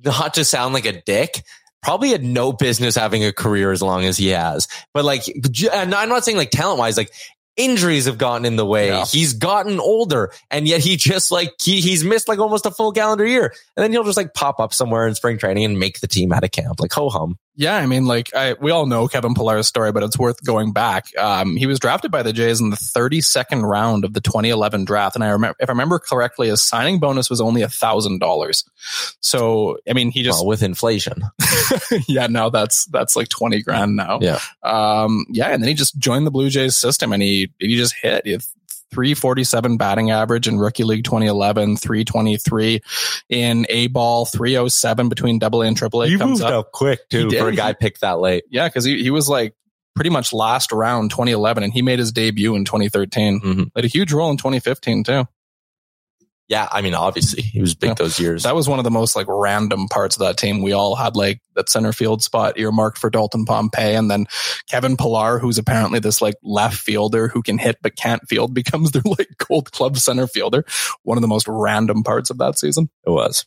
not 0.03 0.35
to 0.35 0.45
sound 0.45 0.73
like 0.73 0.85
a 0.85 1.01
dick, 1.01 1.43
probably 1.85 2.09
had 2.09 2.23
no 2.23 2.51
business 2.51 2.95
having 2.95 3.23
a 3.23 3.31
career 3.31 3.71
as 3.71 3.81
long 3.81 4.05
as 4.05 4.17
he 4.17 4.29
has. 4.29 4.67
But 4.93 5.05
like, 5.05 5.27
and 5.71 5.93
I'm 5.93 6.09
not 6.09 6.25
saying 6.25 6.35
like 6.35 6.49
talent 6.49 6.79
wise, 6.79 6.97
like 6.97 7.11
injuries 7.55 8.05
have 8.05 8.17
gotten 8.17 8.43
in 8.43 8.55
the 8.55 8.65
way. 8.65 8.88
Yeah. 8.88 9.05
He's 9.05 9.33
gotten 9.33 9.79
older 9.79 10.31
and 10.49 10.67
yet 10.67 10.81
he 10.81 10.97
just 10.97 11.31
like, 11.31 11.53
he, 11.61 11.81
he's 11.81 12.03
missed 12.03 12.27
like 12.27 12.39
almost 12.39 12.65
a 12.65 12.71
full 12.71 12.91
calendar 12.91 13.25
year. 13.25 13.53
And 13.77 13.83
then 13.83 13.91
he'll 13.91 14.03
just 14.03 14.17
like 14.17 14.33
pop 14.33 14.59
up 14.59 14.73
somewhere 14.73 15.07
in 15.07 15.13
spring 15.13 15.38
training 15.38 15.63
and 15.63 15.79
make 15.79 15.99
the 15.99 16.07
team 16.07 16.33
out 16.33 16.43
of 16.43 16.51
camp. 16.51 16.79
Like 16.79 16.91
ho 16.91 17.09
hum. 17.09 17.38
Yeah, 17.57 17.75
I 17.75 17.85
mean, 17.85 18.05
like 18.05 18.33
I, 18.33 18.53
we 18.53 18.71
all 18.71 18.85
know 18.85 19.07
Kevin 19.07 19.33
Pillar's 19.33 19.67
story, 19.67 19.91
but 19.91 20.03
it's 20.03 20.19
worth 20.19 20.43
going 20.43 20.73
back. 20.73 21.05
Um, 21.17 21.55
he 21.55 21.67
was 21.67 21.79
drafted 21.79 22.11
by 22.11 22.21
the 22.21 22.33
Jays 22.33 22.59
in 22.59 22.69
the 22.69 22.75
32nd 22.75 23.63
round 23.63 24.03
of 24.03 24.13
the 24.13 24.21
2011 24.21 24.85
draft, 24.85 25.15
and 25.15 25.23
I 25.23 25.29
remember, 25.29 25.55
if 25.59 25.69
I 25.69 25.71
remember 25.71 25.99
correctly, 25.99 26.49
his 26.49 26.61
signing 26.61 26.99
bonus 26.99 27.29
was 27.29 27.39
only 27.39 27.61
a 27.61 27.69
thousand 27.69 28.19
dollars. 28.19 28.65
So, 29.21 29.77
I 29.89 29.93
mean, 29.93 30.11
he 30.11 30.23
just, 30.23 30.39
well, 30.39 30.47
with 30.47 30.63
inflation. 30.63 31.23
yeah, 32.07 32.27
now 32.27 32.49
that's 32.49 32.85
that's 32.87 33.15
like 33.15 33.29
20 33.29 33.61
grand 33.63 33.95
now. 33.95 34.19
Yeah. 34.21 34.39
um, 34.63 35.25
yeah, 35.29 35.49
and 35.49 35.63
then 35.63 35.67
he 35.69 35.73
just 35.75 35.97
joined 35.97 36.27
the 36.27 36.31
Blue 36.31 36.49
Jays 36.49 36.75
system, 36.75 37.13
and 37.13 37.23
he 37.23 37.51
he 37.59 37.77
just 37.77 37.95
hit. 38.01 38.25
He 38.25 38.37
347 38.95 39.77
batting 39.77 40.10
average 40.12 40.47
in 40.47 40.58
rookie 40.58 40.84
league 40.86 41.03
2011, 41.03 41.77
323 41.77 42.81
in 43.29 43.65
A 43.69 43.88
ball, 43.88 44.25
307 44.25 45.10
between 45.10 45.38
double 45.39 45.62
A 45.62 45.67
and 45.67 45.75
triple 45.77 46.03
A. 46.03 46.17
comes 46.17 46.41
up. 46.41 46.71
quick 46.71 47.08
too 47.10 47.29
for 47.29 47.49
a 47.49 47.55
guy 47.55 47.73
picked 47.73 48.01
that 48.01 48.19
late. 48.19 48.45
Yeah, 48.49 48.67
because 48.67 48.86
he, 48.86 49.03
he 49.03 49.12
was 49.12 49.27
like 49.27 49.53
pretty 49.95 50.10
much 50.10 50.34
last 50.34 50.71
round 50.71 51.12
2011, 51.12 51.63
and 51.63 51.73
he 51.73 51.81
made 51.81 51.99
his 51.99 52.12
debut 52.12 52.55
in 52.55 52.65
2013. 52.65 53.39
Mhm. 53.41 53.73
Played 53.73 53.86
a 53.86 53.88
huge 53.89 54.12
role 54.13 54.29
in 54.31 54.38
2015 54.38 55.03
too. 55.03 55.27
Yeah. 56.47 56.67
I 56.71 56.81
mean, 56.81 56.93
obviously 56.93 57.41
he 57.41 57.60
was 57.60 57.73
big 57.73 57.89
Yeah. 57.89 57.93
those 57.95 58.19
years. 58.19 58.43
That 58.43 58.53
was 58.55 58.69
one 58.69 58.77
of 58.79 58.86
the 58.86 58.91
most 58.91 59.15
like 59.15 59.25
random 59.27 59.88
parts 59.88 60.15
of 60.15 60.19
that 60.19 60.38
team. 60.38 60.62
We 60.62 60.73
all 60.73 60.95
had 60.95 61.15
like 61.15 61.41
that 61.55 61.69
center 61.69 61.91
field 61.91 62.21
spot 62.21 62.60
earmarked 62.60 62.97
for 62.99 63.10
Dalton 63.10 63.45
Pompey, 63.45 63.81
and 63.95 64.12
then 64.12 64.27
Kevin 64.69 64.95
Pillar, 64.97 65.39
who's 65.39 65.58
apparently 65.58 65.99
this 65.99 66.21
like 66.21 66.36
left 66.43 66.77
fielder 66.77 67.27
who 67.29 67.41
can 67.41 67.58
hit 67.58 67.77
but 67.81 67.95
can't 67.95 68.21
field, 68.27 68.53
becomes 68.53 68.91
their 68.91 69.01
like 69.05 69.29
gold 69.47 69.71
club 69.71 69.97
center 69.97 70.27
fielder. 70.27 70.65
One 71.03 71.17
of 71.17 71.21
the 71.23 71.27
most 71.27 71.47
random 71.47 72.03
parts 72.03 72.29
of 72.29 72.38
that 72.38 72.60
season. 72.60 72.89
It 73.08 73.10
was. 73.10 73.45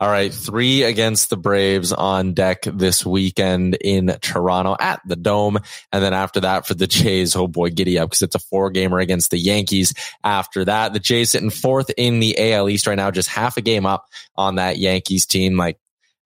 All 0.00 0.08
right. 0.08 0.32
Three 0.32 0.82
against 0.82 1.30
the 1.30 1.36
Braves 1.36 1.92
on 1.92 2.34
deck 2.34 2.62
this 2.64 3.06
weekend 3.06 3.76
in 3.80 4.16
Toronto 4.20 4.76
at 4.78 5.00
the 5.06 5.16
Dome. 5.16 5.58
And 5.92 6.02
then 6.02 6.14
after 6.14 6.40
that 6.40 6.66
for 6.66 6.74
the 6.74 6.86
Jays, 6.86 7.36
oh 7.36 7.46
boy, 7.46 7.70
giddy 7.70 7.98
up 7.98 8.10
because 8.10 8.22
it's 8.22 8.34
a 8.34 8.40
four 8.40 8.70
gamer 8.70 8.98
against 8.98 9.30
the 9.30 9.38
Yankees. 9.38 9.94
After 10.24 10.64
that, 10.64 10.92
the 10.92 11.00
Jays 11.00 11.30
sitting 11.30 11.50
fourth 11.50 11.90
in 11.96 12.20
the 12.20 12.52
AL 12.52 12.68
East 12.68 12.86
right 12.86 12.96
now, 12.96 13.10
just 13.10 13.28
half 13.28 13.56
a 13.56 13.62
game 13.62 13.86
up 13.86 14.06
on 14.36 14.56
that 14.56 14.78
Yankees 14.78 15.26
team. 15.26 15.56
Like, 15.56 15.78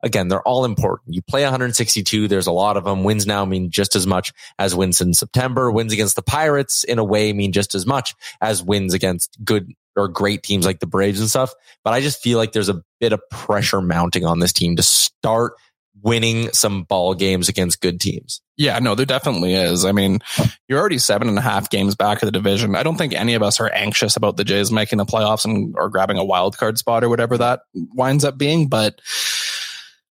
again, 0.02 0.28
they're 0.28 0.42
all 0.42 0.64
important. 0.64 1.14
You 1.14 1.22
play 1.22 1.42
162. 1.42 2.28
There's 2.28 2.46
a 2.46 2.52
lot 2.52 2.76
of 2.76 2.84
them. 2.84 3.04
Wins 3.04 3.26
now 3.26 3.44
mean 3.44 3.70
just 3.70 3.96
as 3.96 4.06
much 4.06 4.32
as 4.58 4.74
wins 4.74 5.00
in 5.00 5.12
September. 5.12 5.70
Wins 5.70 5.92
against 5.92 6.16
the 6.16 6.22
Pirates 6.22 6.84
in 6.84 6.98
a 6.98 7.04
way 7.04 7.32
mean 7.32 7.52
just 7.52 7.74
as 7.74 7.86
much 7.86 8.14
as 8.40 8.62
wins 8.62 8.94
against 8.94 9.36
good 9.44 9.72
or 9.96 10.08
great 10.08 10.42
teams 10.42 10.66
like 10.66 10.80
the 10.80 10.86
Braves 10.86 11.20
and 11.20 11.28
stuff. 11.28 11.54
But 11.84 11.94
I 11.94 12.00
just 12.00 12.22
feel 12.22 12.38
like 12.38 12.52
there's 12.52 12.68
a 12.68 12.82
bit 13.00 13.12
of 13.12 13.20
pressure 13.30 13.80
mounting 13.80 14.24
on 14.24 14.40
this 14.40 14.52
team 14.52 14.76
to 14.76 14.82
start 14.82 15.54
winning 16.02 16.52
some 16.52 16.84
ball 16.84 17.14
games 17.14 17.48
against 17.48 17.80
good 17.80 18.00
teams. 18.00 18.40
Yeah, 18.56 18.78
no, 18.78 18.94
there 18.94 19.06
definitely 19.06 19.54
is. 19.54 19.84
I 19.84 19.92
mean, 19.92 20.20
you're 20.68 20.78
already 20.78 20.98
seven 20.98 21.28
and 21.28 21.38
a 21.38 21.42
half 21.42 21.68
games 21.68 21.94
back 21.94 22.22
of 22.22 22.26
the 22.26 22.32
division. 22.32 22.74
I 22.74 22.82
don't 22.82 22.96
think 22.96 23.12
any 23.12 23.34
of 23.34 23.42
us 23.42 23.60
are 23.60 23.70
anxious 23.70 24.16
about 24.16 24.36
the 24.36 24.44
Jays 24.44 24.70
making 24.70 24.98
the 24.98 25.04
playoffs 25.04 25.44
and 25.44 25.74
or 25.76 25.90
grabbing 25.90 26.16
a 26.18 26.24
wild 26.24 26.56
card 26.56 26.78
spot 26.78 27.04
or 27.04 27.08
whatever 27.08 27.36
that 27.38 27.60
winds 27.74 28.24
up 28.24 28.38
being, 28.38 28.68
but 28.68 29.00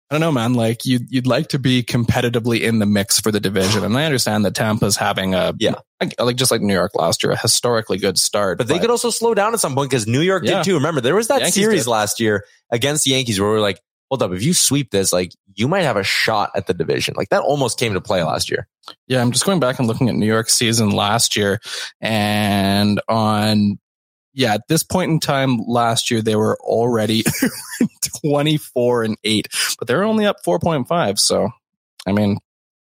I 0.09 0.15
don't 0.15 0.21
know, 0.21 0.31
man. 0.31 0.53
Like 0.53 0.85
you, 0.85 0.99
you'd 1.09 1.27
like 1.27 1.49
to 1.49 1.59
be 1.59 1.83
competitively 1.83 2.61
in 2.61 2.79
the 2.79 2.85
mix 2.85 3.19
for 3.19 3.29
the 3.29 3.41
division, 3.41 3.83
and 3.83 3.97
I 3.97 4.05
understand 4.05 4.45
that 4.45 4.55
Tampa's 4.55 4.95
having 4.95 5.33
a 5.33 5.53
yeah, 5.59 5.75
like, 5.99 6.19
like 6.19 6.35
just 6.37 6.49
like 6.49 6.61
New 6.61 6.73
York 6.73 6.95
last 6.95 7.23
year, 7.23 7.33
a 7.33 7.37
historically 7.37 7.97
good 7.97 8.17
start. 8.17 8.57
But, 8.57 8.67
but 8.67 8.73
they 8.73 8.79
could 8.79 8.89
also 8.89 9.09
slow 9.09 9.33
down 9.33 9.53
at 9.53 9.59
some 9.59 9.75
point 9.75 9.89
because 9.89 10.07
New 10.07 10.21
York 10.21 10.43
yeah. 10.45 10.57
did 10.57 10.65
too. 10.65 10.75
Remember, 10.75 11.01
there 11.01 11.15
was 11.15 11.27
that 11.27 11.41
Yankees 11.41 11.55
series 11.55 11.83
did. 11.83 11.89
last 11.89 12.21
year 12.21 12.45
against 12.71 13.03
the 13.03 13.11
Yankees 13.11 13.37
where 13.37 13.49
we 13.49 13.57
are 13.57 13.61
like, 13.61 13.81
hold 14.09 14.23
up, 14.23 14.31
if 14.31 14.43
you 14.43 14.53
sweep 14.53 14.91
this, 14.91 15.11
like 15.11 15.33
you 15.55 15.67
might 15.67 15.83
have 15.83 15.97
a 15.97 16.03
shot 16.03 16.51
at 16.55 16.67
the 16.67 16.73
division. 16.73 17.13
Like 17.17 17.27
that 17.29 17.41
almost 17.41 17.77
came 17.77 17.93
to 17.93 18.01
play 18.01 18.23
last 18.23 18.49
year. 18.49 18.67
Yeah, 19.07 19.21
I'm 19.21 19.33
just 19.33 19.45
going 19.45 19.59
back 19.59 19.77
and 19.77 19.89
looking 19.89 20.07
at 20.07 20.15
New 20.15 20.25
York 20.25 20.49
season 20.49 20.91
last 20.91 21.35
year, 21.35 21.59
and 21.99 23.01
on 23.09 23.77
yeah, 24.37 24.53
at 24.53 24.67
this 24.67 24.83
point 24.83 25.11
in 25.11 25.19
time 25.19 25.57
last 25.65 26.11
year, 26.11 26.21
they 26.21 26.35
were 26.35 26.59
already 26.61 27.23
24 28.21 29.03
and 29.03 29.17
8, 29.23 29.47
but 29.79 29.87
they're 29.87 30.03
only 30.03 30.27
up 30.27 30.43
4.5. 30.45 31.17
So, 31.17 31.49
I 32.05 32.11
mean, 32.11 32.37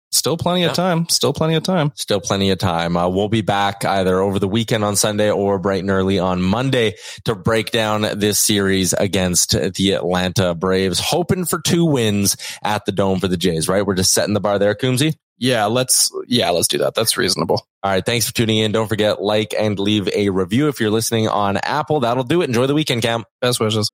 still 0.09 0.37
plenty 0.37 0.61
yeah. 0.61 0.69
of 0.69 0.73
time. 0.73 1.07
Still 1.07 1.33
plenty 1.33 1.53
of 1.53 1.61
time. 1.61 1.91
Still 1.93 2.19
plenty 2.19 2.49
of 2.49 2.57
time. 2.57 2.97
Uh, 2.97 3.09
we'll 3.09 3.29
be 3.29 3.41
back 3.41 3.85
either 3.85 4.19
over 4.19 4.39
the 4.39 4.47
weekend 4.47 4.83
on 4.83 4.95
Sunday 4.95 5.29
or 5.29 5.59
bright 5.59 5.81
and 5.81 5.91
early 5.91 6.17
on 6.17 6.41
Monday 6.41 6.95
to 7.25 7.35
break 7.35 7.69
down 7.69 8.01
this 8.17 8.39
series 8.39 8.93
against 8.93 9.51
the 9.51 9.91
Atlanta 9.91 10.55
Braves, 10.55 10.99
hoping 10.99 11.45
for 11.45 11.61
two 11.61 11.85
wins 11.85 12.37
at 12.63 12.85
the 12.85 12.91
Dome 12.91 13.19
for 13.19 13.27
the 13.27 13.37
Jays, 13.37 13.67
right? 13.67 13.85
We're 13.85 13.93
just 13.93 14.13
setting 14.13 14.33
the 14.33 14.41
bar 14.41 14.57
there, 14.57 14.73
Coombsy. 14.73 15.13
Yeah, 15.37 15.65
let's 15.65 16.11
yeah, 16.27 16.49
let's 16.51 16.67
do 16.67 16.77
that. 16.79 16.95
That's 16.95 17.17
reasonable. 17.17 17.67
All 17.83 17.91
right, 17.91 18.05
thanks 18.05 18.25
for 18.27 18.33
tuning 18.33 18.57
in. 18.57 18.71
Don't 18.71 18.87
forget 18.87 19.21
like 19.21 19.53
and 19.57 19.77
leave 19.77 20.07
a 20.09 20.29
review 20.29 20.69
if 20.69 20.79
you're 20.79 20.91
listening 20.91 21.27
on 21.27 21.57
Apple. 21.57 21.99
That'll 21.99 22.23
do 22.23 22.41
it. 22.41 22.45
Enjoy 22.45 22.67
the 22.67 22.73
weekend, 22.73 23.01
Cam. 23.01 23.25
Best 23.41 23.59
wishes. 23.59 23.91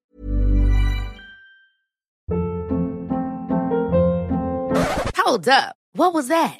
Hold 5.18 5.48
up. 5.48 5.76
What 5.94 6.14
was 6.14 6.28
that? 6.30 6.60